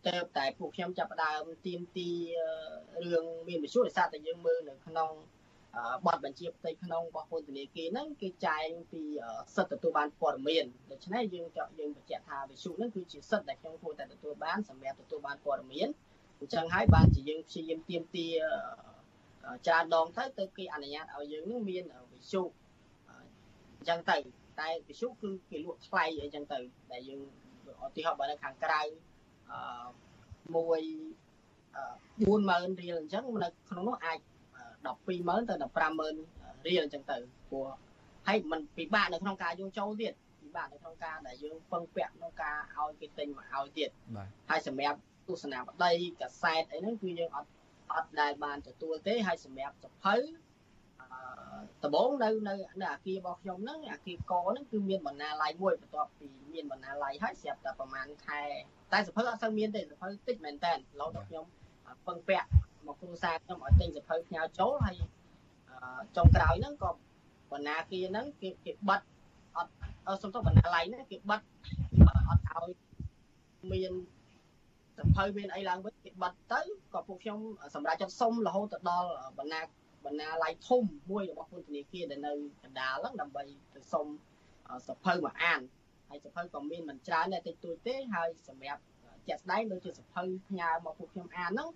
[0.07, 2.09] តែតែពួកខ្ញុំចាប់ផ្ដើមទៀមទី
[3.05, 5.09] រឿងមានវិទ្យុដោយសារតែយើងមើលនៅក្នុង
[6.05, 9.01] បទបញ្ជាផ្ទៃក្នុងរបស់ពន្ធនាគារហ្នឹងគេចែងពី
[9.55, 11.47] សិទ្ធិទទួលបានព័ត៌មានដូច្នេះយើង
[11.79, 15.87] យើងបញ្ជាក់ថាវិសុហ្នឹងគឺជាសិទ្ធិដែលខ្ញុំគួរតែទទួលបានសម្រាប់ទទួលបានព័ត៌មាន
[16.39, 18.27] អញ្ចឹងហើយបានជាយើងព្យាយាមទៀមទា
[19.67, 21.83] ច្រើនដងទៅទៅគេអនុញ្ញាតឲ្យយើងនឹងមាន
[22.13, 22.41] វិសុ
[23.09, 24.17] អញ្ចឹងទៅ
[24.59, 26.59] តែវិសុគឺគេលក់ថ្លៃអីចឹងទៅ
[26.91, 27.21] ដែលយើង
[27.85, 28.81] ឧទាហរណ៍បើនៅខាងក្រៅ
[29.51, 29.87] អឺ
[30.55, 30.81] មួយ
[32.23, 34.19] 40000រៀលអញ្ចឹងនៅក្នុងនោះអាច
[34.83, 37.17] 120,000ទៅ150,000រៀលអញ្ចឹងទៅ
[37.49, 37.67] ព្រោះ
[38.27, 43.89] ហើយมันពិបាកនៅក្នុងការយកចូលទៀតពិបាកនៅក្នុងការដែលយើងពឹងពាក់ក្នុងការឲ្យគេទិញមកឲ្យទៀត
[44.49, 45.91] ហើយសម្រាប់ទស្សនាបដី
[46.21, 47.49] កាសែតអីហ្នឹងគឺយើងអត់
[47.95, 50.15] អត់ដែលបានទទួលទេហើយសម្រាប់សភៅ
[51.83, 58.41] ដំបងនៅនៅនៅអាគាររបស់ខ្ញុំហ្នឹងអាគារកហ្នឹងគឺមានបណ្ណាល័យមួយបន្ទាប់ពីមានបណ្ណាល័យហើយស្រាប់តែប្រហែលខែ
[58.93, 61.45] តែសភៅអត់សូវមានទេសភៅតិចមែនតើឡូវដល់ខ្ញុំ
[62.07, 62.47] ពឹងពាក់
[62.87, 64.95] មកគ្រូសាខ្ញុំឲ្យទិញសភៅផ្ញើចូលហើយ
[66.15, 66.91] ចុងក្រោយហ្នឹងក៏
[67.51, 69.01] បណ្ណាគារហ្នឹងគេគេបិទ
[69.57, 71.41] អត់សុំទោសបណ្ណាល័យហ្នឹងគេបិទ
[72.29, 72.69] អត់ឲ្យ
[73.71, 73.93] មាន
[74.97, 76.61] សភៅមានអីឡើងវិញគេបិទទៅ
[76.93, 77.39] ក៏ពួកខ្ញុំ
[77.75, 79.61] សម្រាប់ចិត្តសុំរហូតទៅដល់បណ្ណា
[80.05, 82.33] បណ្ណាល័យធំមួយរបស់ពន្ធនាគារដែលនៅ
[82.63, 83.43] កណ្ដាលហ្នឹងដើម្បី
[83.75, 84.05] ទៅសុំ
[84.87, 85.61] សភៅមកអាន
[86.09, 88.81] ហើយសភៅក៏មានមិនច្រើនតែតិចតួចទេហើយសម្រាប់
[89.27, 91.69] ជាក់ស្ដែងដូចជាសភៅផ្ញើមកពួកខ្ញុំអានហ្នឹង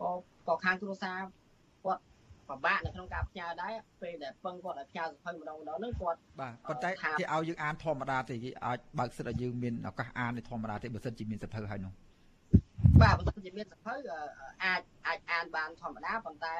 [0.00, 0.10] ក៏
[0.48, 1.18] ក៏ខាងគ្រួសារ
[1.84, 2.02] គាត់
[2.48, 11.92] ពិបាកនៅក្នុងការផ្ញើដែរពេលដែលពឹងគាត់ឲ្យផ្ញើសភៅម្ដងម្ដងហ្នឹងគាត់បាទប៉ុន្តែគេឲ្យយើងអានធម្មតាទេគេអាចបើកសិទ្ធឲ្យយើងមានឱកាសអានធម្មតាទេបើសិនជាមានសភៅហើយនោះ
[13.02, 13.94] បាទបើសិនជាមានសភៅ
[14.64, 16.56] អាចអាចអានបានធម្មតាប៉ុន្តែ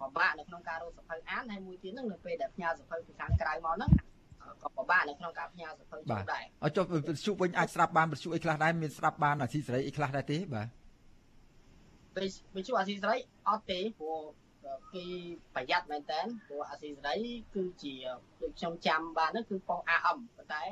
[0.00, 3.90] ពិបាកនៅក្នុងការរកសភៅអានហើយមួយទៀតហ្នឹងនៅពេលដែលផ្ញើសភៅពីខាងក្រៅមកហ្នឹង
[4.62, 10.68] ក៏ពិបាកនៅក្នុងការផ្ញើសភៅចូលដែរអត់ចុះវិទ្យុវិញអាចស្ដាប់បានវិទ្យុអីខ្លះដែរមានស្ដាប់បានអាស៊ីសេរីអីខ្លះដែរទេបាទ
[12.56, 13.16] វិទ្យុអាស៊ីសេរី
[13.48, 14.20] អត់ទេព្រោះ
[14.94, 15.04] គេ
[15.54, 17.94] ប្រយ័ត្នមែនតើព្រោះអាស៊ីសេរីគឺជា
[18.40, 20.64] ដូចខ្ញុំចាំបានហ្នឹងគឺប៉ុស AM ប៉ុន្តែ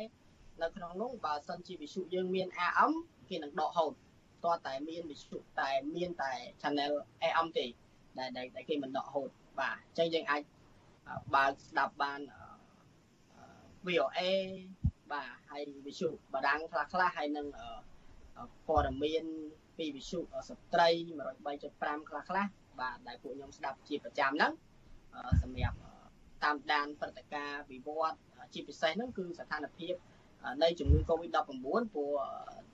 [0.63, 2.93] នៅក្នុងនោះបើសិនជាវិទ្យុយើងមាន AM
[3.29, 3.93] គេនឹងដកហូត
[4.45, 6.33] តើតែមានវិទ្យុតែមានតែ
[6.63, 7.67] channel AM ទេ
[8.19, 9.31] ដែលដែលគេមិនដកហូត
[9.61, 10.43] បាទអញ្ចឹងយើងអាច
[11.35, 12.21] បើកស្ដាប់បាន
[13.89, 14.21] VOA
[15.13, 17.47] បាទហើយវិទ្យុបារាំងខ្លះខ្លះហើយនឹង
[18.69, 19.25] ព័ត៌មាន
[19.79, 20.19] ពីវិទ្យុ
[20.49, 20.89] ស្ត្រី
[21.49, 22.47] 103.5ខ្លះខ្លះ
[22.81, 24.53] បាទដែលពួកខ្ញុំស្ដាប់ជាប្រចាំហ្នឹង
[25.43, 25.77] សម្រាប់
[26.45, 28.19] តាមដានព្រឹត្តិការណ៍វិវត្ត
[28.55, 29.95] ជាពិសេសហ្នឹងគឺស្ថានភាព
[30.63, 31.79] នៃជំងឺ Covid-19 ព្រោះ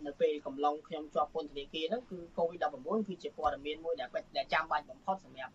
[0.06, 2.76] នៅពេលកំឡុងខ្ញុំជាប់ពន្ធនាគារហ្នឹងគឺ Covid-19
[3.08, 5.52] គឺជាព័ត៌មានមួយដែលដែលចាំបាច់បំផុតសម្រាប់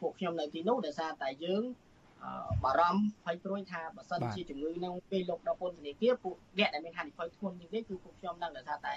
[0.00, 1.62] ពួកខ្ញុំនៅទីនោះដោយសារតែយើង
[2.64, 8.94] បារម្ភភ័យព្រួយថាបើសិនជាជំងឺនឹងពេលលោកដល់ពន្ធនាគារពួកអ្នកដែលមានហានិភ័យធ្ងន់ជាងនេះគឺពួកខ្ញុំនឹងដោយសារតែ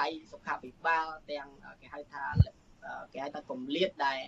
[0.00, 1.48] តៃសុខាភិបាលទាំង
[1.80, 2.22] គេហៅថា
[3.12, 4.18] គេហៅថាគម្លាតដែល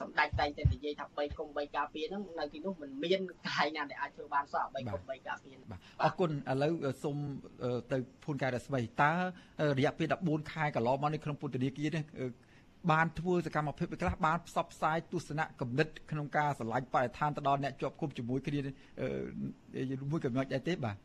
[0.00, 6.72] សម្ដេចតែងតែនិយាយថា3គុំ3ការពារហ្នឹងនៅទីនោះមិនមានកន្លែងណាដែលអាចធ្វើបានសោះ3គុំ3ការពារបាទអរគុណឥឡូវ
[7.02, 7.16] សូម
[7.92, 9.12] ទៅភូនកែរស្មីតើ
[9.78, 12.04] រយៈពេល14ខែកន្លងមកនេះក្នុងពុទ្ធនីគារនេះ
[12.92, 18.60] បានធ្វើសកម្មភាពខ្លះបានផ្សព្វផ្សាយទស្សនៈគំនិតក្នុងការឆ្លាញ់បរិស្ថានទៅដល់អ្នកជាប់គុំជាមួយគ្នា
[20.10, 20.96] មួយកំណត់ដែរទេបាទ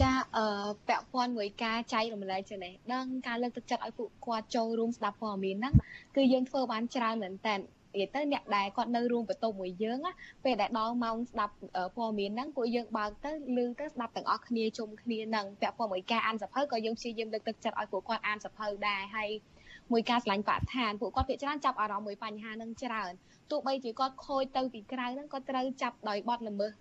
[0.00, 5.74] ចាអឺពាក់ព័ន្ធមួយការចែករំលែកចំណេះដឹងការលើកទឹកចិត្តឲ្យពួកគាត់ចូលរួមស្ដាប់ព័ត៌មានហ្នឹង
[6.16, 7.62] គឺយើងធ្វើបានច្រើនមែនតើនិ
[8.00, 9.98] យាយទៅអ្នកដែលគាត់នៅរួមបន្ទប់មួយយើង
[10.44, 11.54] ពេលដែលដល់ម៉ោងស្ដាប់
[11.96, 19.30] ព័ត៌មានហ្នឹងពួកយើងបើកទៅឮទៅស្ដាប់ទាំងអស់គ្នាជុំគ្នាហ្នឹងពាក់ព័ន្ធមួយការអានសភៅក៏យើងព្យាយាមលើកទឹកចិត្តឲ្យពួកគាត់អានសភៅដែរហើយ
[19.92, 23.12] មួយការឆ្លាញ់បរិស្ថានពួកគាត់ភាគច្រើនចាប់អារម្មណ៍មួយបញ្ហាហ្នឹងច្រើន
[23.50, 26.72] ទោះបីជាគាត់ខូចទៅពីក្រៅហ្នឹងក៏ត្រូវចាប់ដោយបទល្មើស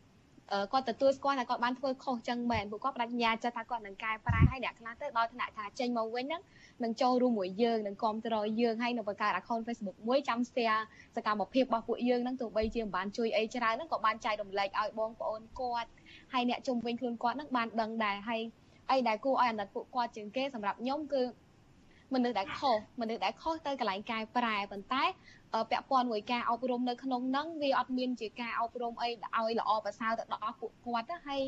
[0.72, 6.42] គាត់ទទួលស្គាល់ថាគាត់បានធ្វើខុសចឹងមែនពួកគាត់បដិញ្ញាចិត្តថាគាត់នឹងកែប្រែហើយអ្នកខ្លះទៅដល់ថ្នាក់ថាចេញមកវិញហ្នឹង
[6.84, 10.82] នឹងចូលរួមមួយយើងនឹងគ្រប់គ្រងយើងហើយនឹងបង្កើត account Facebook មួយចាំ share
[11.16, 15.90] សកម្មភាពរបស់ពួកយើងហ្នឹងទោះបីជាមិនបានជួយអីច្រើនហ្នឹងក៏បានចែករំលែកឲ្យបងប្អូនគាត់
[16.34, 18.42] ហើយអ្នកជុំវិញខ្លួនគាត់ហ្នឹងបានដឹងដែរហើយ
[18.92, 21.24] អីដែលគួរឲ្យអាណិតពួកគាត់ជាងគេសម្រាប់ខ្ញុំគឺ
[22.14, 25.04] មនុស្សដែលខុសមនុស្សដែលខុសទៅកន្លែងកែប្រែប៉ុន្តែ
[25.72, 31.42] ពាក់ព័ន្ធមួយការអប់រំនៅក្នុងហ្នឹងវាអត់មានជាការអប់រំអីឲ្យល្អប្រសើរទៅដល់ពួកគាត់ណាហើយ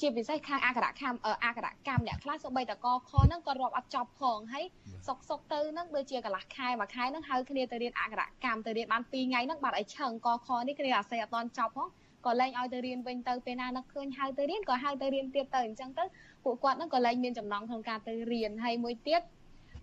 [0.00, 4.64] ជាពិសេសខាងអក្សរកម្មអក្សរកម្មអ្នកខ្លះសូម្បីតកខហ្នឹងក៏រាប់អត់ចប់ផងហើយ
[5.08, 11.88] សុកសុកទៅហ្នឹងដូចជាកន្លះខែមួយខែហ្នឹងហៅគ្នាទៅរៀនអក្សរកម្មទៅរៀនបាន2ថ្ងៃហ្នឹងបាត់ឲ្យឆឹងកខនេះគ្នាអាស័យអត់តន់ចប់ផង
[12.26, 16.04] ក៏លែងឲ្យទៅរៀនវិញទៅពេលណានឹកឃើញហៅទៅរៀនក៏ហៅទៅរៀនទៀតទៅអញ្ចឹងទៅ
[16.44, 19.22] ពួកគាត់ហ្នឹងក៏លែងមានចំណងក្នុងការទៅរៀនហើយមួយទៀត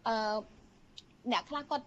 [0.08, 0.38] អឺ
[1.32, 1.86] អ្នកខ្លះគាត់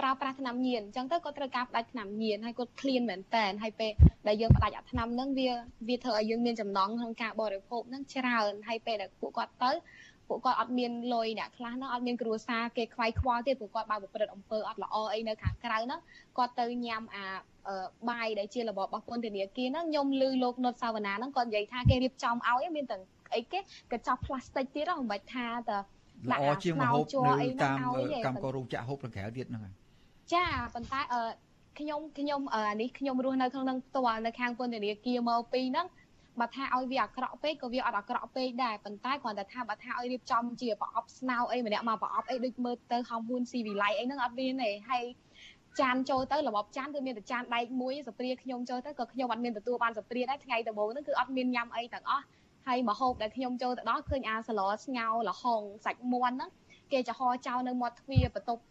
[0.00, 3.92] ប្រើប្រាស់ថ្នាំញៀនអញ្ចឹងទៅគាត់ត្រូវការផ្ដាច់ថ្នាំញៀនហើយគាត់ឃ្លានមែនតែនហើយពេល
[4.26, 5.50] ដែលយើងផ្ដាច់អាថ្នាំហ្នឹងវា
[5.88, 9.76] វាធ្វើឲ្យយើងមានចំណងក្នុងការបរិភោគហ្នឹងច្រើនហើយពេលដែលពួកគាត់ទៅព
[10.28, 16.00] ពួកគាត់អត់មានលុយអ្នកខ្លះហ្នឹងអត់មានគ្រួសារគេខ្វាយខ្វល់ទៀតពួកគាត់បើប្រព្រឹត្តអំពើអត់ល្អអីនៅខាងក្រៅហ្នឹង
[16.38, 17.24] គាត់ទៅញ៉ាំអា
[18.10, 23.02] បាយដែលជារបបរបស់ពន្ធនាគារហ្នឹងខ្ញុំឮលោកនុតសាវណ្ណាហ្នឹងគាត់និយាយថាគេរៀបចំឲ្យមានទាំង
[23.34, 23.58] អីគេ
[23.92, 25.70] កញ្ចប់ផ្លាស្ទិកទៀតហ្នឹងមិនបាច់ថាត
[26.30, 27.04] ល្អជាងមហូប
[27.40, 27.78] នៅតាម
[28.26, 29.62] កម្មករោងចក្រហូបខាងក្រៅទៀតហ្នឹង
[30.34, 31.22] ចាប៉ុន្តែអឺ
[31.78, 35.86] ខ្ញុំខ្ញុំអានេះខ្ញុំរស់នៅក្នុងនឹងផ្ទាល់នៅខាងពន្ធនាគារមកពីហ្នឹង
[36.40, 45.04] បើថាឲ្យវាអាក្រក់ពេកក៏វាអត់អាក្រក់ពេកដែរប៉ុន្តែគ្រាន់តែថាបើថាឲ្យរៀបចំជាប្រអប់ស្នោអីម្នាក់មកប្រអប់អីដូចមើលទៅហំហ៊ុនស៊ីវិល័យអីហ្នឹងអត់មានទេហើយ
[45.80, 52.24] ចានចូលទៅរបបចានគឺមានតែចានដែកមួយសព្រាខ្ញុំចូលទៅក៏ខ្ញុំអត់មានទទួលបានសព្រាដែរថ្ងៃដំបូងហ្នឹងគឺអត់មានញ៉ាំអីទាំងអស់
[52.66, 56.50] ហើយមកហូបដែលខ្ញុំចូលទៅដល់ឃើញអាសឡស្ងោលហុងសាច់មាន់ហ្នឹង
[56.92, 58.62] គេចំហចោលនៅមាត់ទ្វារបន្ទប់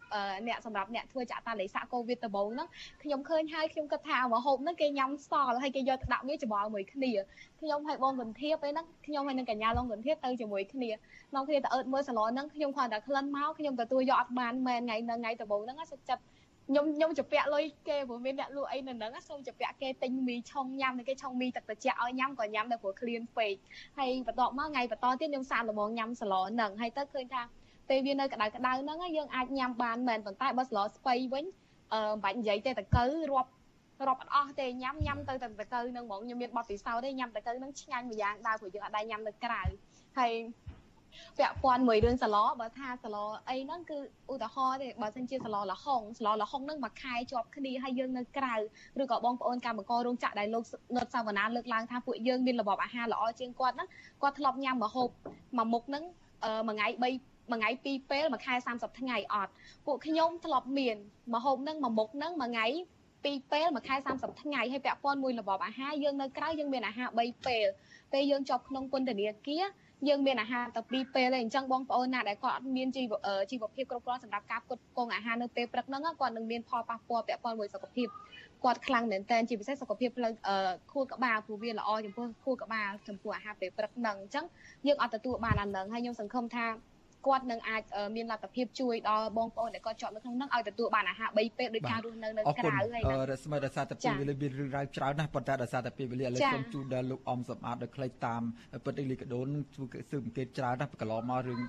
[0.46, 2.68] អ្នកសម្រាប់អ្នកធ្វើចាក់តាលេសាកូវីដដំបូងហ្នឹង
[3.02, 7.12] ខ្ញុំឃើញហើយខ្ញុំគិតថាមកហូបហ្នឹងគេញ៉ាំសល់ហើយគេយកទៅដាក់វាច្បងមួយគ្នា
[7.60, 10.90] ខ្ញុំហើយបងកន្ធាបឯហ្នឹងខ្ញុំហើយនឹងកញ្ញាឡងកន្ធាបទៅជាមួយគ្នា
[11.34, 16.22] នាំគ្នាទៅអឺតមើលសាឡនហ្នឹងខ្ញុំគ្រាន់តែក្លិនមកខ្ញុំទទួលយកអត់បានមែនថ្ងៃនៅថ្ងៃដំបូងហ្នឹងសុខចិត្ត
[16.68, 23.54] ខ្ញុំខ្ញុំជពាក់លុយគេព្រោះមានអ្នកលក់អីនៅហ្នឹងសូមជពាក់គេទិញមីឆុងញ៉ាំនៅគេឆុងមីទឹកត្រជាក់ឲ្យញ៉ាំក៏ញ៉ាំដែរព្រោះឃ្លានពេក
[23.98, 27.42] ហើយបន្ទាប់មកថ្ងៃបន្តទៀតខ្ញុំសាកល្បងញ៉ាំសាឡហ្នឹងហើយទៅឃើញថា
[27.88, 31.44] ពេលវានៅក្តៅក្តៅហ្នឹងយើងអាចញ៉ាំបានមែនប៉ុន្តែបើស្លស្ពៃវិញ
[31.92, 33.50] អឺមិនបាច់និយាយទេតកៅរាប់
[34.08, 39.62] រាប់អត់អស់ទេញ៉ាំញ៉ាំទៅតែតកៅហ្នឹងហ្មងខ្ញុំមានបទពិសោធន៍ទេញ៉ាំតកៅហ្នឹងឆ្ងាញ់មួយយ៉ាងដែរព្រោះយើងអត់ដែរញ៉ាំនៅក្រៅ
[40.18, 40.32] ហើយ
[41.38, 43.16] ពាក់ព័ន្ធមួយរឿងសឡបើថាសឡ
[43.48, 43.98] អីហ្នឹងគឺ
[44.32, 48.54] ឧទាហរណ៍ទេបើសិនជាសឡលហុងសឡលហុងហ្នឹងមួយខែជាប់គ្នាហើយយើងនៅក្រៅ
[49.02, 50.64] ឬក៏បងប្អូនកម្មកររោងចក្រដែលលោក
[50.96, 53.88] នុតសាវណ្ណាលើកឡើងថាពួកយើងមានរបបអាហារល្អជាងគាត់ហ្នឹង
[54.22, 55.08] គាត់ធ្លាប់ញ៉ាំម្ហូប
[55.58, 56.04] មួយមុខហ្នឹង
[56.68, 59.52] មួយថ្ងៃ3 មួយថ្ងៃពីរពេលមួយខែ30ថ្ងៃអត់
[59.86, 60.96] ពួកខ្ញុំធ្លាប់មាន
[61.34, 62.66] មហូបនឹងមួយមុខនឹងមួយថ្ងៃ
[63.24, 67.66] ពីរពេលមួយខែ30ថ្ងៃហើយពាក់ព័ន្ធមួយរបបអាហារយើងនៅក្រៅយើងមានអាហារ3ពេល
[68.12, 69.64] ពេលយើងជាប់ក្នុងពន្ធនាគារ
[70.08, 73.12] យើងមានអាហារតែពីរពេលទេអញ្ចឹងបងប្អូនណាដែលគាត់អត់មានជីវ
[73.50, 78.08] ជីវភាពគ្រប់គ្រាន់សម្រាប់ការផ្គត់ផ្គង់អាហារនៅពេលព្រឹកហ្នឹងគាត់នឹងមានផលប៉ះពាល់ពាក់ព័ន្ធមួយសុខភាព
[78.64, 80.32] គាត់ខ្លាំងមែនតើជាពិសេសសុខភាពផ្លូវ
[80.92, 84.44] ខួរក្បាលព្រោះវាល្អចំពោះខួរក្បាលចំពោះអាហារពេលព្រឹកហ្នឹងអញ្ចឹង
[84.86, 86.66] យើងអត់ទទួលបានអាហ្នឹងហើយខ្ញុំសង្ឃឹមថា
[87.26, 87.82] គាត់នឹងអាច
[88.16, 98.42] មានលទ្ធភាពជួយដល់បងប្អូនដែលគាត់ជាប់នៅក្នុងហ្នឹងឲ្យទទួលបានអាហារ3ពេលដោយការរស់នៅនៅក្រៅហើយណារស្មីដោយសារតែពេលវេលាមានរឿងរ៉ាវច្រើនណាស់ប៉ុន្តែដោយសារតែពេលវេលាឥឡូវសូមជូនដល់លោកអំសម្បត្តិដោយខ្លីតាម
[98.84, 101.60] ពិតអេលីកាដូនធ្វើស៊ើបអង្កេតច្រើនណាស់កន្លងមករឿង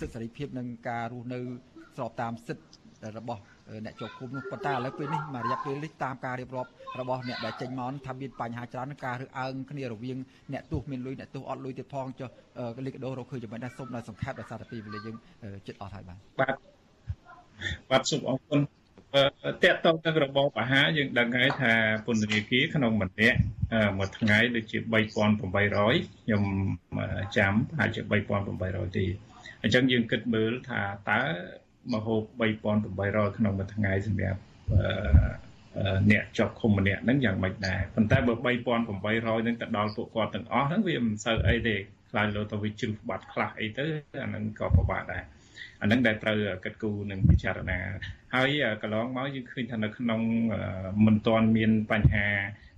[0.00, 1.38] សិទ្ធិសេរីភាពនិងការរស់នៅ
[1.96, 3.40] ស្របតាមសិទ្ធិរបស់
[3.84, 10.18] អ្នកជាប់ឃុំនោះប៉ុន្តែឥឡូវពេលនេះមករយៈពេលនេះតាមការរៀបរាប់របស់អ្នកដែលចេញមកថាមានបញ្ហាច្រើនការរើសអើងគ្នារវាង
[10.52, 12.28] អ្នកទោសមានលុយអ្នកទោសអត់លុយទៀតផងចុះ
[12.86, 15.16] លីកាដូរកឃើញចំណេះសូមដល់សង្ខេបដោយសារតែពេលវេលាយើង
[15.66, 16.54] ចិត្តអស់ហើយបាទបាទ
[17.90, 18.60] បាទសូមអរគុណ
[19.62, 21.72] តកតងនឹងរបបអាហារយើងដឹងហើយថា
[22.06, 23.38] ពន្ធនាគារក្នុងម្នាក់
[23.98, 26.42] មួយថ្ងៃដូចជា3800ខ្ញុំ
[27.36, 28.00] ចាំអាចជា
[28.48, 29.04] 3800ទេ
[29.62, 31.20] អញ្ចឹងយើងគិតមើលថាតើ
[31.94, 32.22] មហូប
[32.78, 34.40] 3800ក្នុងមួយថ្ងៃសម្រាប់
[36.10, 41.76] អ្នកជាប់ឃុំម្នាក់ហ្នឹងយ៉ាងម៉េចដែរប៉ុន្តែបើ3800ហ្នឹងទៅដល់ពួកគាត់ទាំងអស់ហ្នឹងវាមិនសូវអីទេ
[42.10, 43.86] ខ្លាចលោទៅវាជឹងបាត់ខ្លះអីទៅ
[44.22, 45.22] អាហ្នឹងក៏ពិបាកដែរ
[45.82, 47.78] អាហ្នឹងដែលត្រូវកិត្តគូនឹងពិចារណា
[48.34, 48.48] ហើយ
[48.82, 50.20] កន្លងមកយើងឃើញថានៅក្នុង
[51.06, 52.26] មិនទាន់មានបញ្ហា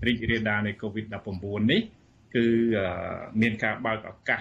[0.07, 1.81] រីករាលដាលនៃ COVID-19 នេះ
[2.35, 2.47] គឺ
[3.41, 4.41] មានការបើកឱកាស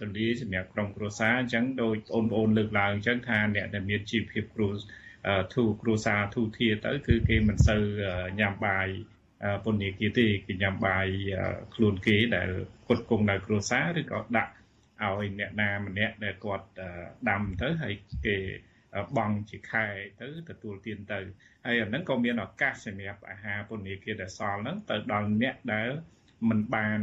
[0.00, 4.68] ទលាសម្រាប់ក្រុមគ្រួសារអញ្ចឹងដោយបងប្អូនលើកឡើងអញ្ចឹងថាអ្នកដែលមានជីវភាពគ្រួ
[5.54, 7.82] ធូគ្រួសារធូធាទៅ គឺគេមិនសូវ
[8.40, 8.88] ញ៉ាំបាយ
[9.64, 11.06] ពន្ធនាគារទេគេញ៉ាំបាយ
[11.74, 12.50] ខ្លួនគេដែល
[12.88, 14.52] គាត់គង់នៅគ្រួសារឬក៏ដាក់
[15.02, 16.66] ឲ្យអ្នកណាម្នាក់ដែលគាត់
[17.28, 17.94] ដាំទៅហើយ
[18.26, 18.36] គេ
[19.16, 19.86] បង់ជាខែ
[20.20, 21.20] ទៅទទួលទានទៅ
[21.64, 25.88] ហើយអាហ្នឹងក៏មានឱកាសសម្រាប់អាហារពន្ធនាគារដែលសល់ហ្នឹងទៅដល់អ្នកដែល
[26.49, 26.99] มันបាន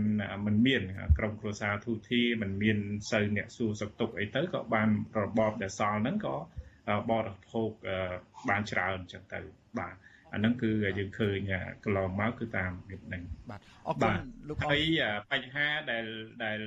[0.46, 0.82] มันមាន
[1.18, 2.78] ក្រុមគ្រួសារទូធីมันមាន
[3.10, 4.88] សូវអ្នកសួរសុខទុក្ខអីទៅក៏បាន
[5.24, 6.36] របបដែលសល់ហ្នឹងក៏
[7.10, 7.70] បរិភោគ
[8.48, 9.40] បានច្រើនចឹងទៅ
[9.78, 9.94] បាទ
[10.32, 11.38] អាហ្នឹងគឺយើងឃើញ
[11.84, 14.14] កន្លងមកគឺតាមរបៀបហ្នឹងបាទអរគុណ
[14.48, 14.80] លោកហើយ
[15.32, 16.04] បញ្ហាដែល
[16.44, 16.60] ដែល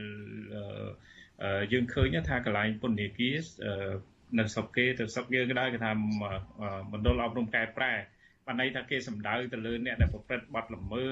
[1.74, 3.38] យើងឃើញថាកន្លែងពន្ធនាគារ
[4.40, 5.92] នៅស្រុកគេទៅស្រុកយើងក៏ដែរគេថា
[6.92, 7.94] មណ្ឌលអប់រំកែប្រែ
[8.47, 11.11] បានន័យថាគេសំដៅទៅលើអ្នកដែលប្រព្រឹត្តបទល្មើស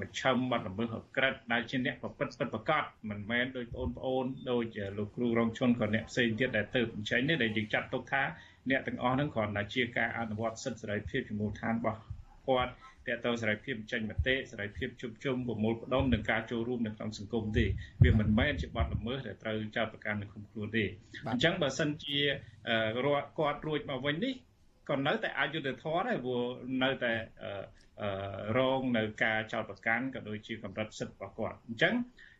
[0.00, 4.64] មជ្ឈិមបទល្មើសអក្រិតដែលជាអ្នកប្រព្រឹត្តពិតប្រាកដមិនមែនដោយបងប្អូនដោយ
[4.98, 8.22] លោកគ្រូរងជនក៏អ្នកផ្សេងទៀតដែលទៅបញ្ចេញនេះដែលយើងចាត់ទុកថា
[8.70, 12.00] អ្នកទាំងអស់ហ្នឹងគ្រាន់តែជាការអនុវត្តសិទ្ធិសេរីភាពជាមូលដ្ឋានរបស់
[12.48, 12.72] គាត់
[13.08, 17.64] តើតើសេរីភាពចេញមតិសេរីភាពជួបជុំប្រមូលផ្ដុំនិងការចូលរួមនៅក្នុងសង្គមទេ
[18.04, 20.84] វាមិនមែនជាបទល្មើសដែលត្រូវចោទប្រកាន់នៅក្នុងខ្លួនទេ
[21.30, 22.18] អញ្ចឹងបើសិនជា
[23.38, 24.34] គាត់រួចមកវិញនេះ
[24.89, 26.45] ក៏នៅតែអយុត្តិធម៌ដែរព្រោះ
[26.83, 27.13] នៅតែ
[28.57, 31.95] រងនៅការចោទប្រកាន់ក៏ដូចជាកម្រិតសិទ្ធិរបស់គាត់អញ្ចឹង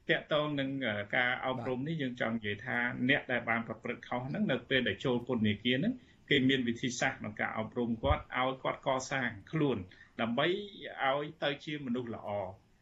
[0.09, 0.69] តកតងនឹង
[1.17, 2.77] ការអប់រំនេះយើងចង់និយាយថា
[3.09, 5.93] អ្នកដែលបានប្រព្រឹត្តខុសហ្នឹងនៅពេលដែលចូលពន្ធនាគារហ្នឹង
[6.29, 9.77] គេមានវិធីសាស្ត្រក្នុងការអប់រំគាត់ឲ្យគាត់កសាងខ្លួន
[10.21, 10.45] ដើម្បី
[11.05, 12.29] ឲ្យទៅជាមនុស្សល្អ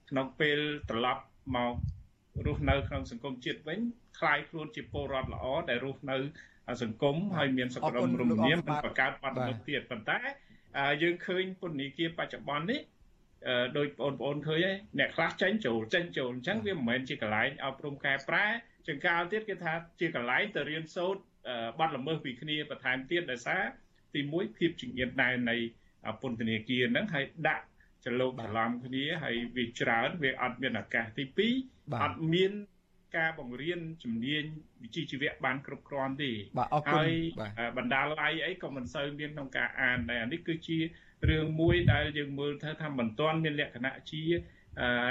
[0.09, 0.59] ក្នុងពេល
[0.89, 1.23] ត្រឡប់
[1.55, 1.73] មក
[2.45, 3.79] រស់នៅក្នុងសង្គមជាតិវិញ
[4.19, 6.17] คลายខ្លួនជាពលរដ្ឋល្អដែលរស់នៅ
[6.82, 10.18] សង្គមហើយមានសុខដុមរមនាមនិងបង្កើតបាត់មុខទៀតប៉ុន្តែ
[11.02, 12.80] យើងឃើញពន្ធនាគារបច្ចុប្បន្ននេះ
[13.78, 18.46] ដោយបងប្អូនឃើញហើយអ្នកខ្លះចេញចូលចេញចូលអញ្ចឹងវាមិនមែនជាកន្លែងអប់រំកែប្រែ
[18.88, 21.22] ចង្កាលទៀតគេថាជាកន្លែងទៅរៀនសូត្រ
[21.78, 23.62] បាត់ល្មើសពីគ្នាបន្ថែមទៀតដោយសារ
[24.14, 25.56] ទី1ភាពជំនាញដែរនៃ
[26.22, 27.64] ពន្ធនាគារហ្នឹងហើយដាក់
[28.04, 31.24] ចលោកច្រឡំគ្នាហើយវាច្រើនវាអត់មានឱកាសទី
[31.64, 32.52] 2អត់មាន
[33.16, 34.42] ការបង្រៀនជំនាញ
[34.82, 37.04] វិជ្ជាជីវៈបានគ្រប់គ្រាន់ទេបាទអរគុណ
[37.76, 40.78] បណ្ដាល័យអីក៏មិនសូវមានក្នុងការអានដែរនេះគឺជា
[41.30, 44.22] រឿងមួយដែលយើងមើលទៅថាមិនទាន់មានលក្ខណៈជា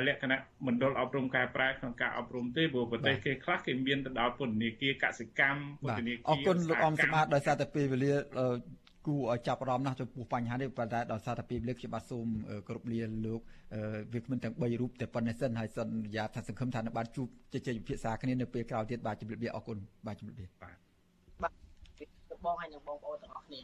[0.07, 0.37] លក្ខណៈ
[0.67, 8.13] មណ្ឌលអប់រំកែប្រែក្នុងការអប់រំទេព្រោះប្រទេសគេខ្លះគេមានទៅដល់ពន្ធនាគារកសិកម្មពន្ធនាគារអរគុណលោកអំសម្បត្តិដោយសារតែពេលវេលា
[9.05, 12.27] គួរឲ្យចាប់អារម្មណ៍ណាស់ចំពោះបញ្ហានេះប៉ុន្តែដោយសារតែពេលវេលាខ្ញុំបាទសូម
[12.67, 13.39] គោរពលាលោក
[14.13, 20.75] វាគ្មិនទាំង3រូបតែប៉ុណ្ណេះសិនហើយសន្យាថាសង្ឃឹមថានឹងបានជួបជជែកពិភាក្សាគ្នានៅពេលក្រោយទៀតបាទជំរាបលាអរគុណបាទជំរាបលាបាទ
[21.43, 21.51] បាទ
[22.45, 23.59] បងហើយនឹងបងប្អូនទាំងអស់គ្នា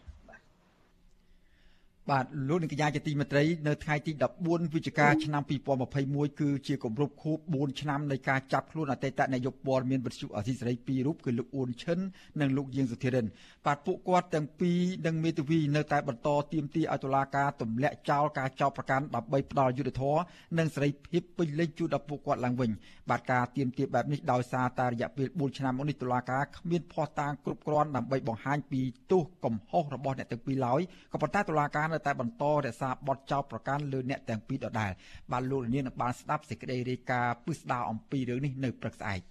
[2.09, 4.11] បាទលោកនាងកញ្ញាជាទីមេត្រីនៅថ្ងៃទី
[4.43, 5.43] 14វិច្ឆិកាឆ្នាំ
[5.91, 11.99] 2021គឺជាគម្រប់ខួប4ឆ្នាំនៃការចាប់ខ្លួនអតីតនាយកព័ត៌មានវិទ្យុអសីសេរីពីររូបគឺលោកអ៊ុនឈិន
[12.41, 13.25] និងលោកយាងសុធិរិន
[13.65, 20.21] បាទពួកគាត់ទាំងពីរនិងមេធាវីនៅតែបន្តទាមទារឲ្យតុលាការទម្លាក់ចោលការចោទប្រកាន់ដើម្បីផ្ដាល់យុត្តិធម៌
[20.57, 22.71] និងសេរីភាពពេញលេញជូនដល់ពួកគាត់ឡើងវិញ
[23.09, 28.81] បាទការទាមទារបែបនេះដោយសារតែរយៈពេល4ឆ្នាំមកនេះតុលាការគ្មានភ័ស្តុតាងគ្រប់គ្រាន់ដើម្បីបង្ហាញពី
[29.11, 30.81] ទោសកំហុសរបស់អ្នកទាំងពីរឡើយ
[31.11, 34.91] ក៏ប៉ុន្តែតុលាការនៅតែបន្តរក្សាបទចោទប្រកាន់លើអ្នកទាំងពីរដដែល
[35.31, 39.21] បានលោកលានបានស្ដាប់សេចក្តីរាយការណ៍ពិស្ដារអំពីរឿងនេះនៅព្រឹកស្អែក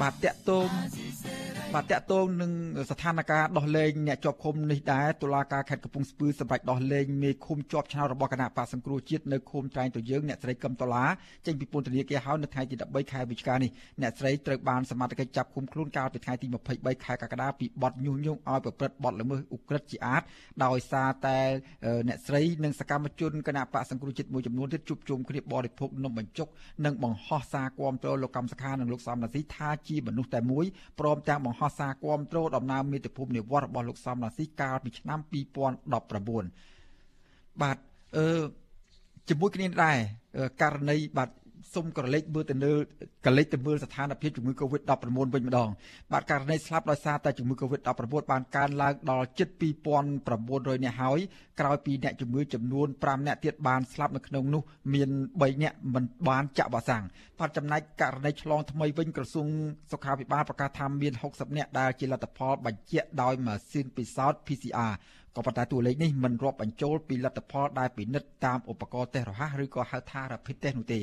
[0.00, 0.68] បាទតកតង
[1.74, 2.52] បាទតកតងនឹង
[2.90, 11.04] ស្ថានភាពដោះលែងអ្នកជាប់ឃុំនេះដែរតុលាការខេត្តកំពង់ស្ពឺសម្រេចដោះលែងមេឃុំជាប់ឆ្នោតរបស់គណៈបកសង្គ្រោះជាតិនៅឃុំត្រែងទៅយើងអ្នកស្រីកឹមតឡា
[11.46, 13.70] ចេញពីពន្ធនាគារហើយនៅថ្ងៃទី13ខែវិច្ឆិកានេះ
[14.02, 20.22] អ្នកស្រីត្រូវបានសមត្ថកិច្ចចាប់ឃុំខ្លួនកាលពីថ្ងៃទី23ខែកក្កដាពីបទញុះញង់ឲ្យប្រព្រឹត្តបទល្មើសឧក្រិដ្ឋជាអាត
[20.64, 21.38] ដោយសារតែ
[22.08, 26.48] អ្នកស្រីនិងសកម្មជនគណៈបកសង្គ្រោះជាតិមួយចំនួនទៀតជួបជុំគ្នាបរិភោគនំបញ្ចុក
[26.84, 30.64] និងបង្ហោះសារគាំទ្រលោកកម្មសខានិងលោកសំរាសីថាជាមនុស្សតែមួយ
[31.00, 35.30] ព្រមទាំងបង្ហោះសារគាំទ្រដំណើរមាតុភូមិនិវត្តរបស់លោកសំរាសីកាលពីឆ្នាំ2019
[37.62, 37.76] បាទ
[38.16, 38.26] អឺ
[39.28, 39.96] ជាមួយគ្នាដែរ
[40.62, 41.30] ករណីបាទ
[41.74, 42.74] សុំក្រឡេកមើលទៅលើ
[43.26, 44.92] កលេចទៅមើលស្ថានភាពជំងឺ Covid-19
[45.34, 45.70] វិញម្ដង
[46.12, 47.90] បាទករណីស្លាប់ដោយសារតែជំងឺ Covid-19
[48.30, 49.48] បានកើនឡើងដល់ជិត
[50.16, 51.18] 2900នាក់ហើយ
[51.60, 54.62] ក្រោយពីអ្នកជំងឺចំនួន5នាក់ទៀតបានស្លាប់នៅក្នុងនោះ
[54.94, 57.04] មាន3នាក់មិនបានចាក់វ៉ាក់សាំង
[57.38, 59.48] បាទចំណែកករណីឆ្លងថ្មីវិញក្រសួង
[59.92, 64.92] សុខាភិបាលប្រកាសថាមាន60នាក់ដែលជាលទ្ធផលបញ្ជាក់ដោយម៉ាស៊ីនពិសោធន៍ PCR
[65.36, 71.00] ក៏ប៉ុន្តែតួលេខនេះមិនរាប់បញ្ចូលពីលទ្ធផលដែលពិនិត្យតាមឧបករណ៍តេស្តរហ័សឬក៏ហៅថា Rapid Test នោះទេ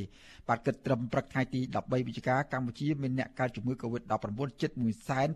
[0.47, 4.71] បាទគិតត្រឹមព្រឹកថ្ងៃទី13វិច្ឆិកាកម្ពុជាមានអ្នកកើតជំងឺ Covid-19 ជិត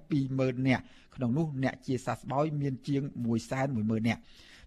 [0.01, 0.83] 120,000នាក់
[1.15, 3.01] ក្នុងនោះអ្នកជាសះស្បើយមានជាង
[3.55, 4.21] 110,000នាក់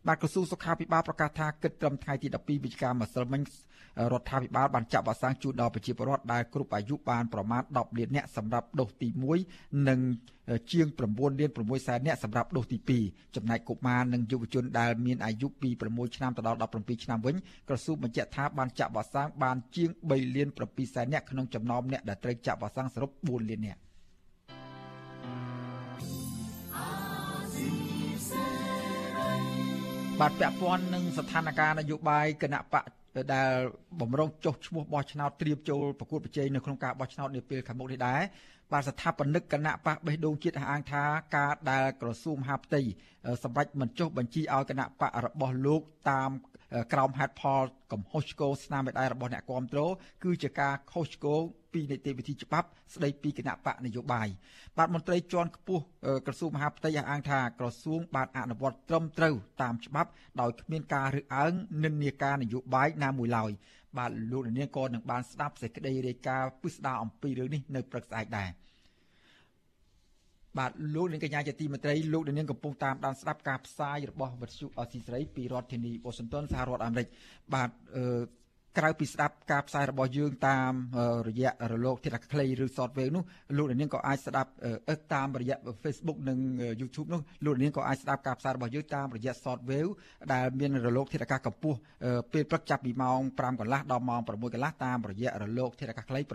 [0.07, 3.41] បាទក្រសួងសុខាភិបាលប្រកាសថាគិតត្រឹមថ្ងៃទី12វិច្ឆិកាម្សិលមិញ
[4.12, 9.09] រដ្ឋាភិបាលបានចាក់វ៉ាក់សាំងជូនដល់ប្រជាពលរដ្ឋដែលគ្រប់អាយុបានប្រមាណ10លាននាក់សម្រាប់ដូសទី
[9.49, 10.01] 1និង
[10.72, 11.01] ជាង9
[11.41, 12.78] លាន6សែននាក់សម្រាប់ដូសទី
[13.09, 17.34] 2ចំណែកកុមារនិងយុវជនដែលមានអាយុពី6ឆ្នាំទៅដល់17ឆ្នាំវិញ
[17.68, 23.80] ក្រសួងបញ្ជាក់ថាបានចាក់វ៉ាក់សាំងបានជាង3លាន7សែននាក់ក្នុងចំណោមអ្នកដែលត្រូវចាក់វ៉ាក់សាំងសរុប4លាននាក់
[30.20, 32.84] បាទពាក់ព័ន្ធនឹងស្ថានភាពនយោបាយគណៈបក
[33.34, 33.52] ដែល
[34.00, 38.20] បំរុងចុះឈ្មោះបោះឆ្នោតត្រៀមចូលប្រកួតប្រជែងនៅក្នុងការបោះឆ្នោតនាពេលខាងមុខនេះដែរ
[38.72, 41.02] បាទស្ថាបនិកគណៈបកបេះដូងជាតិអះអាងថា
[41.36, 42.80] ការដែលក្រសួងមហាផ្ទៃ
[43.42, 46.30] សម្រាប់មិនចុះបញ្ជីឲ្យគណៈបករបស់លោកតាម
[46.92, 49.90] ក្រោមហេតុផលកំហុសឆ្គងស្នាមមេដៃរបស់អ្នកគ្រប់គ្រង
[50.24, 51.42] គឺជាការខុសឆ្គង
[51.72, 54.28] ពីនីតិវិធីច្បាប់ស្ដីពីគណៈបកនយោបាយ
[54.78, 55.82] បាទមន្ត្រីជាន់ខ្ពស់
[56.26, 60.10] ក្រសួងមហាផ្ទៃអះអាងថាក្រសួងបានអនុវត្តត្រឹមត្រូវតាមច្បាប់
[60.40, 61.52] ដោយគ្មានការរើសអើង
[61.84, 63.50] និន្នាការនយោបាយណាមួយឡើយ
[63.98, 68.48] បាទលោកនាងក៏នឹងបានស្ដាប់សេចក្តីរាយការណ៍ពិស្ដារអំពីរឿងនេះនៅព្រឹកស្អែកដែរ
[70.59, 77.07] បាទលោកនាងកញ្ញាជាទីមេត្រីលោកនាងកំពុងតាមដានស្ដាប់ការផ្សាយរបស់វិទ្យុអស៊ីសេរីពីរដ្ឋធានីវ៉ាស៊ីនតោនសហរដ្ឋអាមេរិក
[77.55, 78.05] បាទអឺ
[78.78, 80.72] ក្រៅពីស្ដាប់ការផ្សាយរបស់យើងតាម
[81.28, 83.24] រយៈរលកធាតុអាកាសខ្លីឬ Shortwave នោះ
[83.56, 84.50] លោកនាងក៏អាចស្ដាប់
[85.14, 86.38] តាមរយៈ Facebook និង
[86.80, 89.90] YouTube នោះលោកនាងក៏អាចស្ដាប់ការផ្សាយរបស់យើងតាមរយៈ Shortwave
[90.32, 91.78] ដែលមានរលកធាតុអាកាសកម្ពស់
[92.32, 96.30] ពេលព្រឹកចាប់ពីម៉ោង5កន្លះដល់ម៉ោង6កន្លះតាមរយៈរលកធាតុអាកាសខ្លី9390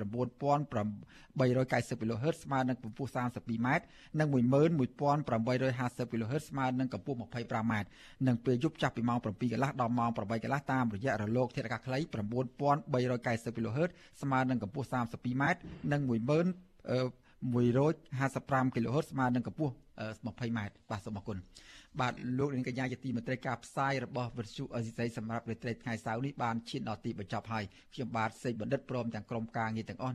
[2.01, 3.67] kHz ស្មើនឹងកម្ពស់ 32m
[4.19, 7.73] និង11850 kHz ស្មើនឹងកម្ពស់ 25m
[8.27, 11.99] និងពេលយប់ចាប់ពីម៉ោង7កន្លះដល់ម៉ោង8កន្លះតាមរយៈរលកធាតុអាកាសខ្លី
[12.31, 13.89] 9390 kHz
[14.21, 15.43] ស្មើនឹងកម្ពស់ 32m
[15.91, 19.73] និង11155 kHz ស្មើនឹងកម្ពស់
[20.25, 20.59] 20m
[20.89, 21.37] បាទសូមអរគុណ
[21.99, 27.63] បាទលោកនាងកញ្ញាជាទីមេត្រីការផ្សាយរបស់វិទ្យុអេស៊ីសីសម្រាប់រាត្រីថ្ងៃសៅរ៍នេះបានឈានដល់ទីបញ្ចប់ហើយ
[27.93, 30.13] ខ្ញុំបាទសេកបណ្ឌិតព្រមទាំងក្រុមការងារទាំងអស់